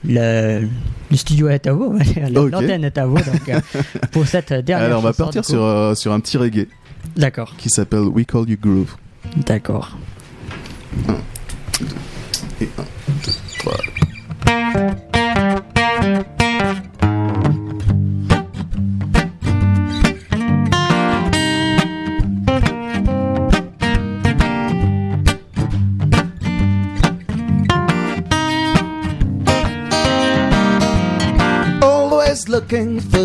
le, 0.05 0.67
le, 1.11 1.17
studio 1.17 1.49
est 1.49 1.67
à 1.67 1.73
vous, 1.73 1.97
l'antenne 2.31 2.85
okay. 2.85 2.85
est 2.85 2.97
à 2.97 3.05
vous. 3.05 3.17
Donc, 3.17 3.49
euh, 3.49 3.59
pour 4.11 4.27
cette 4.27 4.53
dernière. 4.53 4.87
Alors, 4.87 4.99
on 4.99 5.03
va 5.03 5.13
partir 5.13 5.43
sur, 5.43 5.63
euh, 5.63 5.95
sur 5.95 6.11
un 6.11 6.19
petit 6.19 6.37
reggae. 6.37 6.67
D'accord. 7.15 7.55
Qui 7.57 7.69
s'appelle 7.69 8.01
We 8.01 8.25
Call 8.25 8.49
You 8.49 8.57
Groove. 8.61 8.95
D'accord. 9.45 9.97
1, 11.07 11.13
2 11.81 11.87
et 12.61 12.69
1, 12.77 12.81
2, 13.25 13.31
3. 13.59 13.73
Looking 32.71 32.99
for 32.99 33.18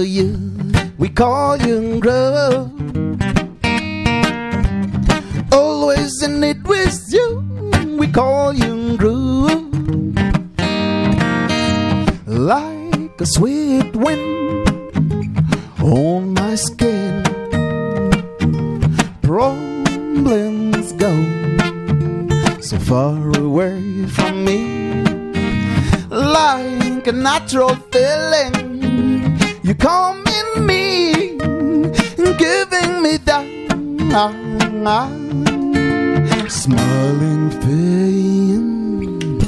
smiling 36.48 37.50
pain. 37.60 39.40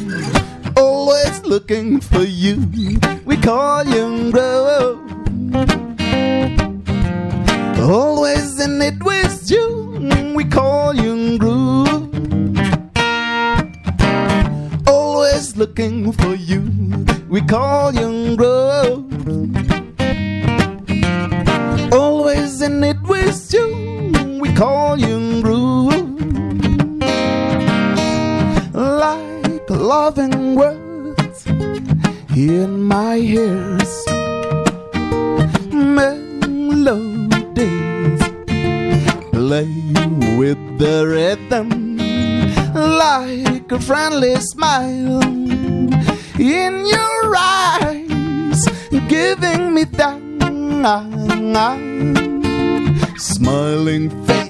Always 0.76 1.42
looking 1.44 2.00
for 2.00 2.22
you. 2.22 2.66
We 3.24 3.36
call 3.36 3.84
you 3.84 4.30
grow. 4.32 5.00
Always 7.80 8.60
in 8.60 8.80
it 8.82 9.02
with 9.02 9.50
you. 9.50 10.34
We 10.34 10.44
call 10.44 10.94
you 10.94 11.38
groove 11.38 12.06
always 15.36 15.56
looking 15.56 16.12
for 16.12 16.34
you. 16.34 16.62
We 17.28 17.40
call 17.42 17.92
you 17.94 18.36
grow. 18.36 19.04
Loving 30.06 30.54
words 30.54 31.46
in 32.30 32.80
my 32.80 33.16
ears. 33.16 33.92
Melodies 35.74 37.42
play 39.32 39.66
with 40.38 40.62
the 40.78 40.96
rhythm 41.10 41.68
like 43.02 43.72
a 43.72 43.80
friendly 43.80 44.36
smile 44.36 45.24
in 46.38 46.86
your 46.86 47.34
eyes, 47.36 48.62
giving 49.08 49.74
me 49.74 49.82
that 49.98 50.22
smiling 53.18 54.10
face. 54.24 54.45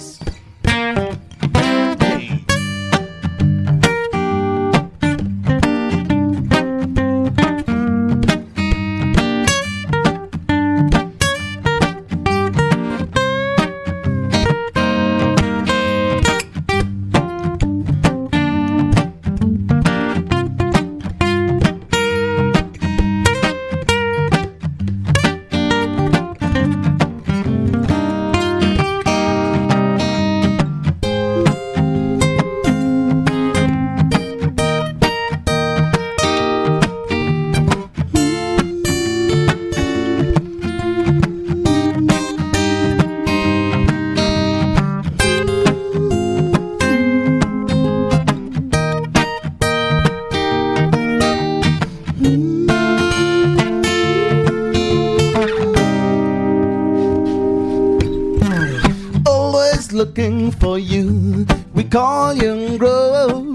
For 60.51 60.79
you. 60.79 61.47
We 61.75 61.85
call 61.85 62.35
you 62.35 62.79
grow. 62.79 63.55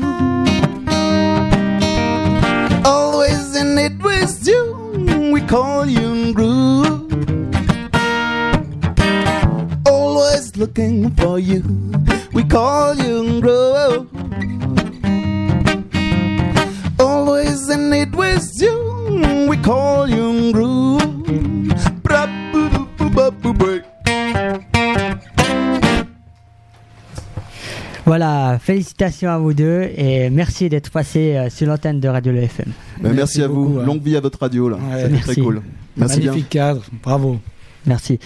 Always 2.86 3.56
in 3.56 3.78
it 3.78 4.02
with 4.04 4.48
you. 4.48 5.32
We 5.34 5.42
call 5.42 5.86
you 5.86 6.34
groove. 6.34 7.12
Always 9.88 10.56
looking 10.58 11.12
for 11.16 11.40
you. 11.40 11.64
We 12.34 12.44
call 12.44 12.96
you 12.96 13.42
grow. 13.42 14.08
Always 17.00 17.70
in 17.70 17.94
it 17.94 18.12
with 18.16 18.51
félicitations 28.72 29.30
à 29.30 29.38
vous 29.38 29.54
deux 29.54 29.90
et 29.98 30.30
merci 30.30 30.70
d'être 30.70 30.92
passé 30.92 31.36
euh, 31.36 31.50
sur 31.50 31.68
l'antenne 31.68 32.00
de 32.00 32.08
Radio 32.08 32.32
Le 32.32 32.44
FM. 32.44 32.68
Ben, 32.68 32.74
merci, 33.14 33.16
Merci 33.18 33.42
à 33.44 33.48
vous. 33.50 33.66
beaucoup, 33.66 33.80
hein. 33.82 33.86
Longue 33.86 34.02
vie 34.02 34.16
à 34.16 34.22
votre 34.22 34.40
radio 34.40 34.70
là. 34.70 34.78
Ouais. 34.78 35.02
Très 35.02 35.10
Merci. 35.10 35.42
cool. 35.42 35.62
Merci 35.98 36.20
bien. 36.22 36.32
Magnifique 36.32 36.50
cadre, 36.50 36.82
bravo. 37.04 37.38
Merci. 37.86 38.18